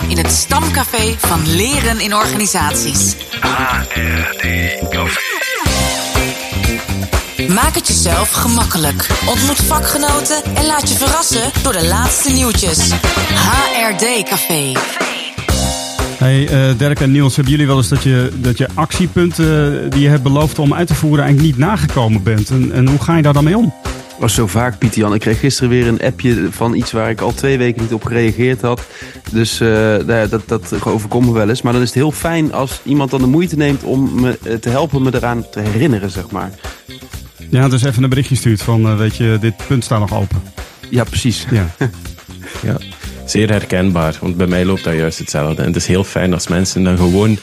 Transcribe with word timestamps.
In 0.00 0.16
het 0.16 0.30
stamcafé 0.30 1.14
van 1.18 1.54
Leren 1.56 2.00
in 2.00 2.14
Organisaties. 2.14 3.16
HRD 3.40 4.44
Café. 4.88 5.20
Maak 7.48 7.74
het 7.74 7.86
jezelf 7.86 8.30
gemakkelijk. 8.30 9.06
Ontmoet 9.26 9.56
vakgenoten 9.56 10.44
en 10.54 10.66
laat 10.66 10.88
je 10.88 10.96
verrassen 10.96 11.50
door 11.62 11.72
de 11.72 11.86
laatste 11.86 12.32
nieuwtjes. 12.32 12.90
HRD 13.34 14.28
Café. 14.28 14.72
Hey 16.18 16.68
uh, 16.70 16.78
Dirk 16.78 17.00
en 17.00 17.10
Niels, 17.10 17.34
hebben 17.34 17.52
jullie 17.52 17.66
wel 17.66 17.76
eens 17.76 17.88
dat 17.88 18.02
je, 18.02 18.30
dat 18.34 18.58
je 18.58 18.68
actiepunten 18.74 19.90
die 19.90 20.00
je 20.00 20.08
hebt 20.08 20.22
beloofd 20.22 20.58
om 20.58 20.74
uit 20.74 20.86
te 20.86 20.94
voeren 20.94 21.24
eigenlijk 21.24 21.56
niet 21.56 21.66
nagekomen 21.66 22.22
bent? 22.22 22.50
En, 22.50 22.72
en 22.72 22.88
hoe 22.88 23.02
ga 23.02 23.16
je 23.16 23.22
daar 23.22 23.32
dan 23.32 23.44
mee 23.44 23.56
om? 23.56 23.74
Was 24.22 24.34
zo 24.34 24.46
vaak, 24.46 24.78
Pieter 24.78 24.98
Jan. 24.98 25.14
Ik 25.14 25.20
kreeg 25.20 25.38
gisteren 25.38 25.70
weer 25.70 25.86
een 25.86 26.00
appje 26.00 26.48
van 26.50 26.74
iets 26.74 26.92
waar 26.92 27.10
ik 27.10 27.20
al 27.20 27.32
twee 27.32 27.58
weken 27.58 27.82
niet 27.82 27.92
op 27.92 28.04
gereageerd 28.04 28.60
had. 28.60 28.86
Dus 29.32 29.60
uh, 29.60 29.96
dat, 30.06 30.42
dat 30.46 30.84
overkomt 30.84 31.26
me 31.26 31.32
wel 31.32 31.48
eens. 31.48 31.62
Maar 31.62 31.72
dan 31.72 31.82
is 31.82 31.88
het 31.88 31.96
heel 31.96 32.12
fijn 32.12 32.52
als 32.52 32.80
iemand 32.84 33.10
dan 33.10 33.20
de 33.20 33.26
moeite 33.26 33.56
neemt 33.56 33.82
om 33.82 34.20
me 34.20 34.58
te 34.60 34.68
helpen 34.68 35.02
me 35.02 35.14
eraan 35.14 35.50
te 35.50 35.60
herinneren, 35.60 36.10
zeg 36.10 36.30
maar. 36.30 36.50
Ja, 37.50 37.68
dus 37.68 37.82
even 37.82 38.02
een 38.02 38.08
berichtje 38.08 38.36
stuurt 38.36 38.62
van, 38.62 38.86
uh, 38.86 38.96
weet 38.96 39.16
je, 39.16 39.38
dit 39.40 39.66
punt 39.66 39.84
staat 39.84 40.00
nog 40.00 40.14
open. 40.14 40.42
Ja, 40.90 41.04
precies. 41.04 41.46
Ja. 41.50 41.66
ja, 42.68 42.76
zeer 43.24 43.50
herkenbaar. 43.50 44.16
Want 44.20 44.36
bij 44.36 44.46
mij 44.46 44.64
loopt 44.64 44.84
dat 44.84 44.94
juist 44.94 45.18
hetzelfde. 45.18 45.62
En 45.62 45.68
het 45.68 45.76
is 45.76 45.86
heel 45.86 46.04
fijn 46.04 46.32
als 46.32 46.48
mensen 46.48 46.84
dan 46.84 46.96
gewoon 46.96 47.38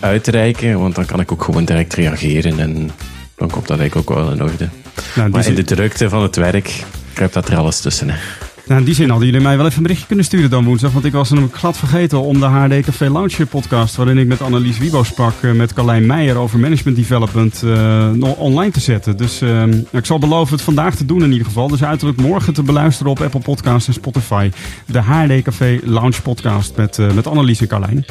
uitreiken. 0.00 0.78
Want 0.78 0.94
dan 0.94 1.06
kan 1.06 1.20
ik 1.20 1.32
ook 1.32 1.42
gewoon 1.42 1.64
direct 1.64 1.94
reageren. 1.94 2.58
En 2.58 2.90
dan 3.36 3.50
komt 3.50 3.66
dat 3.66 3.78
eigenlijk 3.78 4.10
ook 4.10 4.16
wel 4.16 4.32
in 4.32 4.42
orde. 4.42 4.68
Nou, 5.14 5.30
maar 5.30 5.46
in 5.46 5.54
de 5.54 5.64
drukte 5.64 6.08
van 6.08 6.22
het 6.22 6.36
werk 6.36 6.84
kruipt 7.12 7.34
dat 7.34 7.48
er 7.48 7.56
alles 7.56 7.80
tussen. 7.80 8.10
Hè. 8.10 8.16
Nou, 8.72 8.84
in 8.84 8.90
die 8.90 9.00
zin 9.00 9.10
hadden 9.10 9.28
jullie 9.28 9.42
mij 9.42 9.56
wel 9.56 9.64
even 9.66 9.76
een 9.76 9.82
berichtje 9.82 10.06
kunnen 10.06 10.24
sturen 10.24 10.50
dan 10.50 10.64
woensdag. 10.64 10.92
Want 10.92 11.04
ik 11.04 11.12
was 11.12 11.30
hem 11.30 11.50
glad 11.52 11.78
vergeten 11.78 12.20
om 12.20 12.40
de 12.40 12.46
HD 12.46 12.80
Café 12.80 13.10
Launcher 13.10 13.46
podcast... 13.46 13.96
waarin 13.96 14.18
ik 14.18 14.26
met 14.26 14.40
Annelies 14.40 14.78
Wiebo 14.78 15.02
sprak 15.02 15.42
uh, 15.42 15.52
met 15.52 15.72
Carlijn 15.72 16.06
Meijer 16.06 16.36
over 16.36 16.58
management 16.58 16.96
development 16.96 17.62
uh, 17.64 18.10
online 18.36 18.70
te 18.70 18.80
zetten. 18.80 19.16
Dus 19.16 19.42
uh, 19.42 19.64
ik 19.90 20.06
zal 20.06 20.18
beloven 20.18 20.54
het 20.54 20.62
vandaag 20.62 20.94
te 20.94 21.04
doen 21.04 21.22
in 21.22 21.30
ieder 21.30 21.46
geval. 21.46 21.68
Dus 21.68 21.84
uiterlijk 21.84 22.20
morgen 22.20 22.54
te 22.54 22.62
beluisteren 22.62 23.12
op 23.12 23.20
Apple 23.20 23.40
Podcasts 23.40 23.88
en 23.88 23.94
Spotify. 23.94 24.50
De 24.86 25.00
HD 25.00 25.42
Café 25.42 25.80
Launch 25.84 26.22
podcast 26.22 26.76
met, 26.76 26.98
met 27.14 27.26
Annelies 27.26 27.60
en 27.60 27.66
Carlijn. 27.66 28.04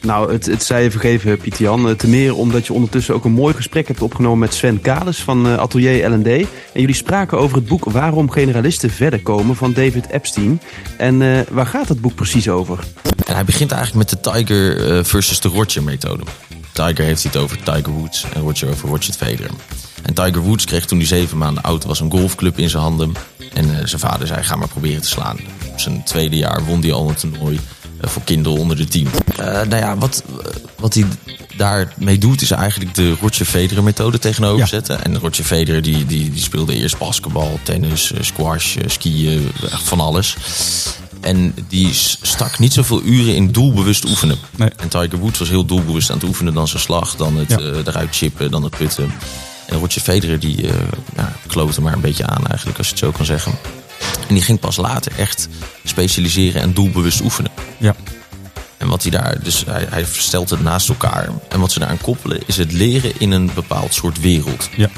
Nou, 0.00 0.32
het, 0.32 0.46
het 0.46 0.62
zij 0.62 0.82
je 0.82 0.90
vergeven, 0.90 1.38
Pieter 1.38 1.62
Jan. 1.62 1.96
Te 1.96 2.08
meer 2.08 2.34
omdat 2.34 2.66
je 2.66 2.72
ondertussen 2.72 3.14
ook 3.14 3.24
een 3.24 3.32
mooi 3.32 3.54
gesprek 3.54 3.88
hebt 3.88 4.02
opgenomen 4.02 4.38
met 4.38 4.54
Sven 4.54 4.80
Kales 4.80 5.22
van 5.22 5.58
Atelier 5.58 6.10
L&D. 6.10 6.26
En 6.26 6.46
jullie 6.80 6.94
spraken 6.94 7.38
over 7.38 7.56
het 7.56 7.66
boek 7.66 7.84
Waarom 7.84 8.30
generalisten 8.30 8.90
verder 8.90 9.20
komen 9.20 9.56
van 9.56 9.72
David 9.72 10.07
Epstein. 10.10 10.60
En 10.96 11.20
uh, 11.20 11.40
waar 11.50 11.66
gaat 11.66 11.88
het 11.88 12.00
boek 12.00 12.14
precies 12.14 12.48
over? 12.48 12.78
En 13.26 13.34
hij 13.34 13.44
begint 13.44 13.72
eigenlijk 13.72 14.10
met 14.10 14.22
de 14.22 14.30
Tiger 14.30 14.96
uh, 14.96 15.04
versus 15.04 15.40
de 15.40 15.48
Roger 15.48 15.82
methode. 15.82 16.22
Tiger 16.72 17.04
heeft 17.04 17.22
het 17.22 17.36
over 17.36 17.62
Tiger 17.62 17.90
Woods 17.90 18.24
en 18.34 18.42
Roger 18.42 18.68
over 18.68 18.88
Roger 18.88 19.14
Federer. 19.14 19.50
En 20.02 20.14
Tiger 20.14 20.40
Woods 20.40 20.64
kreeg 20.64 20.86
toen 20.86 20.98
hij 20.98 21.06
zeven 21.06 21.38
maanden 21.38 21.62
oud 21.62 21.84
was 21.84 22.00
een 22.00 22.10
golfclub 22.10 22.58
in 22.58 22.70
zijn 22.70 22.82
handen. 22.82 23.12
En 23.54 23.68
uh, 23.68 23.76
zijn 23.84 24.00
vader 24.00 24.26
zei 24.26 24.42
ga 24.42 24.56
maar 24.56 24.68
proberen 24.68 25.02
te 25.02 25.08
slaan. 25.08 25.38
Op 25.72 25.80
zijn 25.80 26.02
tweede 26.04 26.36
jaar 26.36 26.64
won 26.64 26.80
hij 26.80 26.92
al 26.92 27.08
een 27.08 27.14
toernooi 27.14 27.60
voor 28.00 28.22
kinderen 28.22 28.58
onder 28.58 28.76
de 28.76 28.84
tien. 28.84 29.08
nou 29.36 29.76
ja, 29.76 29.96
wat, 29.96 30.24
wat 30.78 30.94
hij 30.94 31.04
daarmee 31.58 32.18
doet, 32.18 32.42
is 32.42 32.50
eigenlijk 32.50 32.94
de 32.94 33.14
Roger 33.20 33.46
Federer 33.46 33.82
methode 33.82 34.18
tegenover 34.18 34.58
ja. 34.58 34.66
zetten. 34.66 35.04
En 35.04 35.18
Roger 35.18 35.44
Federer 35.44 35.82
die, 35.82 36.06
die, 36.06 36.30
die 36.30 36.42
speelde 36.42 36.74
eerst 36.74 36.98
basketbal, 36.98 37.58
tennis, 37.62 38.12
squash, 38.20 38.76
skiën, 38.86 39.50
van 39.70 40.00
alles. 40.00 40.36
En 41.20 41.54
die 41.68 41.92
stak 42.22 42.58
niet 42.58 42.72
zoveel 42.72 43.02
uren 43.02 43.34
in 43.34 43.52
doelbewust 43.52 44.04
oefenen. 44.04 44.38
Nee. 44.56 44.68
En 44.76 44.88
Tiger 44.88 45.18
Woods 45.18 45.38
was 45.38 45.48
heel 45.48 45.64
doelbewust 45.64 46.10
aan 46.10 46.18
het 46.18 46.28
oefenen. 46.28 46.54
Dan 46.54 46.68
zijn 46.68 46.82
slag, 46.82 47.16
dan 47.16 47.36
het 47.36 47.50
ja. 47.50 47.58
uh, 47.58 47.76
eruit 47.76 48.16
chippen, 48.16 48.50
dan 48.50 48.62
het 48.62 48.76
putten. 48.76 49.12
En 49.66 49.78
Roger 49.78 50.02
Federer 50.02 50.40
die 50.40 50.62
uh, 50.62 50.70
ja, 51.16 51.32
klote 51.46 51.80
maar 51.80 51.92
een 51.92 52.00
beetje 52.00 52.26
aan 52.26 52.46
eigenlijk, 52.46 52.78
als 52.78 52.86
je 52.86 52.92
het 52.92 53.02
zo 53.02 53.10
kan 53.10 53.26
zeggen. 53.26 53.52
En 54.28 54.34
die 54.34 54.42
ging 54.42 54.60
pas 54.60 54.76
later 54.76 55.12
echt 55.16 55.48
specialiseren 55.84 56.62
en 56.62 56.72
doelbewust 56.72 57.20
oefenen. 57.20 57.50
Ja. 57.78 57.94
En 58.88 58.94
wat 58.94 59.02
hij 59.02 59.10
daar, 59.10 59.42
dus 59.42 59.64
hij, 59.66 59.86
hij 59.90 60.04
stelt 60.12 60.50
het 60.50 60.60
naast 60.60 60.88
elkaar. 60.88 61.28
En 61.48 61.60
wat 61.60 61.72
ze 61.72 61.78
daaraan 61.78 62.00
koppelen 62.00 62.40
is 62.46 62.56
het 62.56 62.72
leren 62.72 63.12
in 63.18 63.30
een 63.30 63.50
bepaald 63.54 63.94
soort 63.94 64.20
wereld. 64.20 64.68
Ja. 64.76 64.88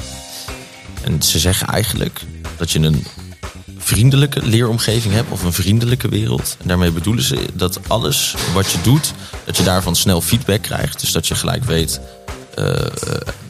En 1.03 1.21
ze 1.21 1.39
zeggen 1.39 1.67
eigenlijk 1.67 2.21
dat 2.57 2.71
je 2.71 2.79
een 2.79 3.05
vriendelijke 3.77 4.45
leeromgeving 4.45 5.13
hebt 5.13 5.31
of 5.31 5.43
een 5.43 5.53
vriendelijke 5.53 6.09
wereld. 6.09 6.57
En 6.61 6.67
daarmee 6.67 6.91
bedoelen 6.91 7.23
ze 7.23 7.37
dat 7.53 7.79
alles 7.87 8.35
wat 8.53 8.71
je 8.71 8.77
doet, 8.81 9.13
dat 9.45 9.57
je 9.57 9.63
daarvan 9.63 9.95
snel 9.95 10.21
feedback 10.21 10.61
krijgt. 10.61 10.99
Dus 10.99 11.11
dat 11.11 11.27
je 11.27 11.35
gelijk 11.35 11.63
weet 11.63 11.99
uh, 12.59 12.65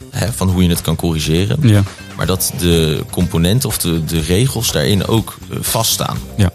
hè, 0.09 0.31
van 0.33 0.49
hoe 0.49 0.63
je 0.63 0.69
het 0.69 0.81
kan 0.81 0.95
corrigeren. 0.95 1.57
Ja. 1.61 1.83
Maar 2.15 2.25
dat 2.25 2.53
de 2.59 3.03
componenten 3.11 3.69
of 3.69 3.77
de, 3.77 4.05
de 4.05 4.19
regels 4.19 4.71
daarin 4.71 5.07
ook 5.07 5.37
uh, 5.51 5.57
vaststaan. 5.61 6.17
Ja. 6.37 6.51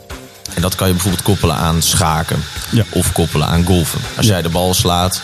En 0.56 0.62
dat 0.62 0.74
kan 0.74 0.86
je 0.86 0.92
bijvoorbeeld 0.92 1.22
koppelen 1.24 1.56
aan 1.56 1.82
schaken 1.82 2.42
ja. 2.70 2.84
of 2.90 3.12
koppelen 3.12 3.46
aan 3.46 3.64
golfen. 3.64 4.00
Als 4.16 4.26
Ja. 4.26 4.32
jij 4.32 4.42
de 4.42 4.48
bal 4.48 4.74
slaat 4.74 5.22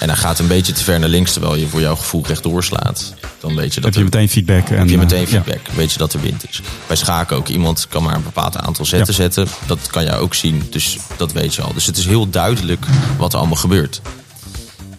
en 0.00 0.08
hij 0.08 0.18
gaat 0.18 0.38
een 0.38 0.46
beetje 0.46 0.72
te 0.72 0.84
ver 0.84 0.98
naar 0.98 1.08
links 1.08 1.32
terwijl 1.32 1.54
je 1.54 1.68
voor 1.68 1.80
jouw 1.80 1.96
gevoel 1.96 2.24
rechtdoor 2.26 2.64
slaat, 2.64 3.14
dan 3.40 3.54
weet 3.56 3.74
je 3.74 3.80
dat 3.80 3.84
heb 3.84 3.92
je 3.94 3.98
er- 3.98 4.04
meteen 4.04 4.28
feedback. 4.28 4.68
En, 4.68 4.78
heb 4.78 4.88
je 4.88 4.98
meteen 4.98 5.24
eh, 5.24 5.28
feedback. 5.30 5.60
Weet 5.74 5.92
je 5.92 5.98
dat 5.98 6.12
er 6.12 6.20
wind 6.20 6.48
is. 6.48 6.60
Bij 6.86 6.96
schaken 6.96 7.36
ook. 7.36 7.48
Iemand 7.48 7.86
kan 7.88 8.02
maar 8.02 8.14
een 8.14 8.22
bepaald 8.22 8.56
aantal 8.56 8.84
zetten 8.84 9.14
zetten. 9.14 9.46
Dat 9.66 9.78
kan 9.90 10.04
jij 10.04 10.18
ook 10.18 10.34
zien. 10.34 10.66
Dus 10.70 10.96
dat 11.16 11.32
weet 11.32 11.54
je 11.54 11.62
al. 11.62 11.74
Dus 11.74 11.86
het 11.86 11.96
is 11.96 12.06
heel 12.06 12.30
duidelijk 12.30 12.86
wat 13.16 13.32
er 13.32 13.38
allemaal 13.38 13.56
gebeurt. 13.56 14.00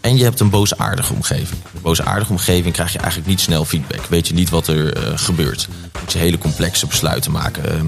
En 0.01 0.17
je 0.17 0.23
hebt 0.23 0.39
een 0.39 0.49
boosaardige 0.49 1.13
omgeving. 1.13 1.59
Een 1.73 1.81
boosaardige 1.81 2.31
omgeving 2.31 2.73
krijg 2.73 2.91
je 2.91 2.97
eigenlijk 2.99 3.29
niet 3.29 3.41
snel 3.41 3.65
feedback. 3.65 4.05
Weet 4.09 4.27
je 4.27 4.33
niet 4.33 4.49
wat 4.49 4.67
er 4.67 4.93
eh, 4.93 5.11
gebeurt. 5.15 5.67
Moet 6.01 6.11
je 6.13 6.17
hele 6.19 6.37
complexe 6.37 6.87
besluiten 6.87 7.31
maken. 7.31 7.69
Ehm, 7.71 7.85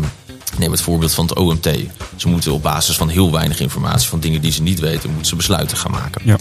neem 0.57 0.71
het 0.71 0.81
voorbeeld 0.81 1.13
van 1.13 1.25
het 1.25 1.37
OMT. 1.37 1.69
Ze 2.15 2.27
moeten 2.27 2.51
op 2.51 2.63
basis 2.63 2.95
van 2.95 3.09
heel 3.09 3.31
weinig 3.31 3.59
informatie, 3.59 4.09
van 4.09 4.19
dingen 4.19 4.41
die 4.41 4.51
ze 4.51 4.61
niet 4.61 4.79
weten, 4.79 5.09
moeten 5.09 5.27
ze 5.27 5.35
besluiten 5.35 5.77
gaan 5.77 5.91
maken. 5.91 6.21
Ja. 6.25 6.37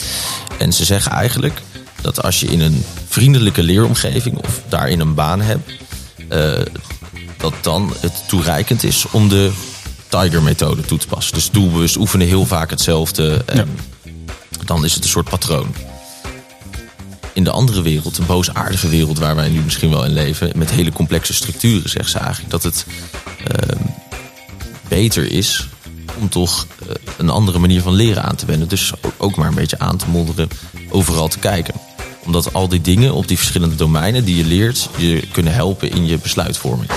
En 0.59 0.73
ze 0.73 0.85
zeggen 0.85 1.13
eigenlijk 1.13 1.63
dat 2.01 2.23
als 2.23 2.41
je 2.41 2.47
in 2.47 2.61
een 2.61 2.85
vriendelijke 3.09 3.63
leeromgeving 3.63 4.39
of 4.39 4.63
daarin 4.69 5.01
een 5.01 5.15
baan 5.15 5.41
hebt, 5.41 5.71
eh, 6.29 6.53
dat 7.37 7.55
dan 7.61 7.95
het 8.01 8.29
toereikend 8.29 8.83
is 8.83 9.07
om 9.11 9.29
de 9.29 9.53
Tiger-methode 10.09 10.83
toe 10.83 10.99
te 10.99 11.07
passen. 11.07 11.35
Dus 11.35 11.51
doelbewust 11.51 11.97
oefenen 11.97 12.27
heel 12.27 12.47
vaak 12.47 12.71
hetzelfde. 12.71 13.43
En 13.47 13.79
Dan 14.65 14.85
is 14.85 14.95
het 14.95 15.05
een 15.05 15.11
soort 15.11 15.29
patroon. 15.29 15.75
In 17.33 17.45
de 17.45 17.51
andere 17.51 17.83
wereld, 17.83 18.19
een 18.19 18.27
boosaardige 18.27 18.89
wereld 18.89 19.19
waar 19.19 19.37
wij 19.37 19.49
nu 19.49 19.61
misschien 19.61 19.91
wel 19.91 20.05
in 20.05 20.13
leven, 20.13 20.53
met 20.55 20.71
hele 20.71 20.93
complexe 20.93 21.35
structuren, 21.35 21.91
zeggen 21.91 22.11
ze 22.11 22.19
eigenlijk 22.19 22.51
dat 22.51 22.63
het 22.63 22.87
eh, 23.45 23.81
beter 24.89 25.33
is 25.33 25.69
om 26.21 26.29
toch 26.29 26.67
eh, 26.89 26.95
een 27.19 27.31
andere 27.31 27.59
manier 27.59 27.83
van 27.83 27.93
leren 27.93 28.23
aan 28.23 28.37
te 28.37 28.47
wenden. 28.47 28.69
Dus 28.69 28.93
ook- 29.17 29.37
maar 29.37 29.49
een 29.49 29.55
beetje 29.55 29.79
aan 29.79 29.97
te 29.97 30.09
modderen, 30.09 30.49
overal 30.91 31.29
te 31.29 31.39
kijken. 31.39 31.75
Omdat 32.25 32.53
al 32.53 32.69
die 32.69 32.81
dingen 32.81 33.15
op 33.15 33.29
die 33.29 33.37
verschillende 33.37 33.75
domeinen 33.77 34.25
die 34.25 34.37
je 34.37 34.45
leert, 34.45 34.89
je 34.97 35.23
kunnen 35.33 35.53
helpen 35.55 35.91
in 35.91 36.07
je 36.07 36.19
besluitvorming. 36.19 36.91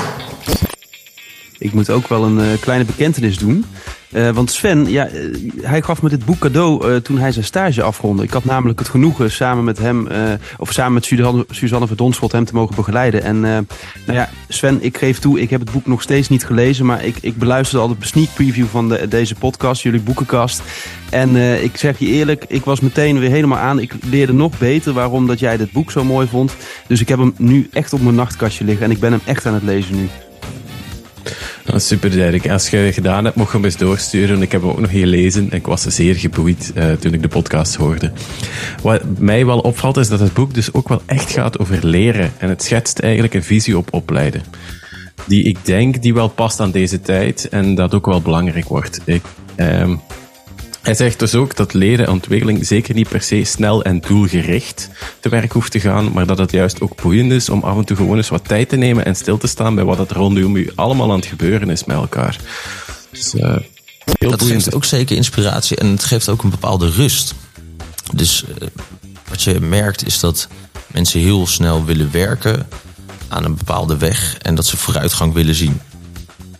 Ik 1.57 1.73
moet 1.73 1.89
ook 1.89 2.07
wel 2.07 2.23
een 2.23 2.39
eh, 2.39 2.59
kleine 2.61 2.85
bekentenis 2.85 3.37
doen. 3.37 3.65
Eh, 4.11 4.29
want 4.29 4.51
Sven, 4.51 4.89
ja, 4.89 5.07
eh, 5.07 5.21
hij 5.61 5.81
gaf 5.81 6.01
me 6.01 6.09
dit 6.09 6.25
boek 6.25 6.39
cadeau 6.39 6.87
eh, 6.87 6.95
toen 6.95 7.17
hij 7.17 7.31
zijn 7.31 7.45
stage 7.45 7.81
afrondde. 7.81 8.23
Ik 8.23 8.31
had 8.31 8.45
namelijk 8.45 8.79
het 8.79 8.89
genoegen 8.89 9.31
samen 9.31 9.63
met 9.63 9.77
hem, 9.77 10.07
of 10.57 10.71
samen 10.71 10.93
met 10.93 11.05
Suzanne, 11.05 11.45
Suzanne 11.49 11.87
Verdonschot 11.87 12.31
hem 12.31 12.45
te 12.45 12.53
mogen 12.53 12.75
begeleiden. 12.75 13.23
En 13.23 13.39
nou 13.39 13.67
ja, 14.05 14.29
Sven, 14.47 14.77
ik 14.81 14.97
geef 14.97 15.19
toe, 15.19 15.41
ik 15.41 15.49
heb 15.49 15.59
het 15.59 15.71
boek 15.71 15.85
nog 15.85 16.01
steeds 16.01 16.29
niet 16.29 16.45
gelezen. 16.45 16.85
Maar 16.85 17.05
ik, 17.05 17.17
ik 17.21 17.37
beluisterde 17.37 17.83
al 17.83 17.97
de 17.99 18.05
sneak 18.05 18.33
preview 18.33 18.65
van 18.65 18.89
de, 18.89 19.07
deze 19.07 19.35
podcast, 19.35 19.81
jullie 19.81 20.01
boekenkast. 20.01 20.61
En 21.09 21.35
ik 21.63 21.77
zeg 21.77 21.99
je 21.99 22.05
eerlijk, 22.05 22.45
ik 22.47 22.65
was 22.65 22.79
meteen 22.79 23.19
weer 23.19 23.29
helemaal 23.29 23.57
aan. 23.57 23.79
Ik 23.79 23.93
leerde 24.09 24.33
nog 24.33 24.57
beter 24.57 24.93
waarom 24.93 25.27
dat 25.27 25.39
jij 25.39 25.57
dit 25.57 25.71
boek 25.71 25.91
zo 25.91 26.03
mooi 26.03 26.27
vond. 26.27 26.55
Dus 26.87 27.01
ik 27.01 27.07
heb 27.07 27.19
hem 27.19 27.33
nu 27.37 27.67
echt 27.73 27.93
op 27.93 28.01
mijn 28.01 28.15
nachtkastje 28.15 28.63
liggen. 28.63 28.85
En 28.85 28.91
ik 28.91 28.99
ben 28.99 29.11
hem 29.11 29.21
echt 29.25 29.45
aan 29.45 29.53
het 29.53 29.63
lezen 29.63 29.95
nu. 29.95 30.09
Nou, 31.69 31.81
super 31.81 32.11
Dirk. 32.11 32.49
Als 32.49 32.69
je 32.69 32.77
het 32.77 32.93
gedaan 32.93 33.25
hebt, 33.25 33.35
mocht 33.35 33.51
je 33.51 33.55
hem 33.55 33.65
eens 33.65 33.77
doorsturen. 33.77 34.41
Ik 34.41 34.51
heb 34.51 34.61
hem 34.61 34.69
ook 34.69 34.79
nog 34.79 34.91
gelezen 34.91 35.51
en 35.51 35.57
ik 35.57 35.65
was 35.65 35.81
zeer 35.81 36.15
geboeid 36.15 36.71
eh, 36.75 36.91
toen 36.91 37.13
ik 37.13 37.21
de 37.21 37.27
podcast 37.27 37.75
hoorde. 37.75 38.11
Wat 38.81 39.01
mij 39.19 39.45
wel 39.45 39.59
opvalt 39.59 39.97
is 39.97 40.07
dat 40.07 40.19
het 40.19 40.33
boek 40.33 40.53
dus 40.53 40.73
ook 40.73 40.87
wel 40.87 41.01
echt 41.05 41.31
gaat 41.31 41.59
over 41.59 41.85
leren. 41.85 42.31
En 42.37 42.49
het 42.49 42.63
schetst 42.63 42.99
eigenlijk 42.99 43.33
een 43.33 43.43
visie 43.43 43.77
op 43.77 43.93
opleiden. 43.93 44.41
Die 45.27 45.43
ik 45.43 45.65
denk 45.65 46.01
die 46.01 46.13
wel 46.13 46.27
past 46.27 46.59
aan 46.59 46.71
deze 46.71 47.01
tijd 47.01 47.49
en 47.49 47.75
dat 47.75 47.93
ook 47.93 48.05
wel 48.05 48.21
belangrijk 48.21 48.67
wordt. 48.67 49.01
Ik, 49.05 49.23
ehm, 49.55 49.95
hij 50.81 50.93
zegt 50.93 51.19
dus 51.19 51.35
ook 51.35 51.55
dat 51.55 51.73
leren 51.73 52.05
en 52.05 52.11
ontwikkeling 52.11 52.65
zeker 52.65 52.95
niet 52.95 53.09
per 53.09 53.21
se 53.21 53.43
snel 53.43 53.83
en 53.83 53.99
doelgericht 53.99 54.89
te 55.19 55.29
werk 55.29 55.51
hoeft 55.51 55.71
te 55.71 55.79
gaan, 55.79 56.11
maar 56.11 56.25
dat 56.25 56.37
het 56.37 56.51
juist 56.51 56.81
ook 56.81 57.01
boeiend 57.01 57.31
is 57.31 57.49
om 57.49 57.61
af 57.63 57.77
en 57.77 57.85
toe 57.85 57.97
gewoon 57.97 58.17
eens 58.17 58.29
wat 58.29 58.47
tijd 58.47 58.69
te 58.69 58.75
nemen 58.75 59.05
en 59.05 59.15
stil 59.15 59.37
te 59.37 59.47
staan 59.47 59.75
bij 59.75 59.83
wat 59.83 59.97
het 59.97 60.11
rondom 60.11 60.55
u 60.55 60.71
allemaal 60.75 61.11
aan 61.11 61.17
het 61.17 61.25
gebeuren 61.25 61.69
is 61.69 61.83
met 61.85 61.95
elkaar. 61.97 62.37
Dus, 63.11 63.35
eh, 63.35 63.55
Heel 64.19 64.29
dat 64.29 64.39
boeiend. 64.39 64.63
geeft 64.63 64.75
ook 64.75 64.85
zeker 64.85 65.15
inspiratie 65.15 65.77
en 65.77 65.87
het 65.87 66.03
geeft 66.03 66.29
ook 66.29 66.43
een 66.43 66.49
bepaalde 66.49 66.89
rust. 66.89 67.33
Dus 68.13 68.43
eh, 68.43 68.67
wat 69.29 69.43
je 69.43 69.59
merkt 69.59 70.05
is 70.05 70.19
dat 70.19 70.47
mensen 70.87 71.19
heel 71.19 71.47
snel 71.47 71.85
willen 71.85 72.11
werken 72.11 72.67
aan 73.27 73.45
een 73.45 73.55
bepaalde 73.55 73.97
weg 73.97 74.37
en 74.41 74.55
dat 74.55 74.65
ze 74.65 74.77
vooruitgang 74.77 75.33
willen 75.33 75.55
zien. 75.55 75.81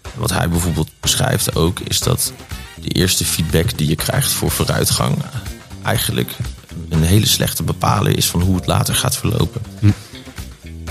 En 0.01 0.19
wat 0.19 0.29
hij 0.33 0.49
bijvoorbeeld 0.49 0.89
beschrijft 0.99 1.55
ook 1.55 1.79
is 1.79 1.99
dat 1.99 2.33
de 2.81 2.89
eerste 2.89 3.25
feedback 3.25 3.77
die 3.77 3.87
je 3.89 3.95
krijgt 3.95 4.31
voor 4.31 4.51
vooruitgang 4.51 5.17
eigenlijk 5.83 6.31
een 6.89 7.03
hele 7.03 7.25
slechte 7.27 7.63
bepaler 7.63 8.17
is 8.17 8.25
van 8.25 8.41
hoe 8.41 8.55
het 8.55 8.67
later 8.67 8.95
gaat 8.95 9.17
verlopen. 9.17 9.61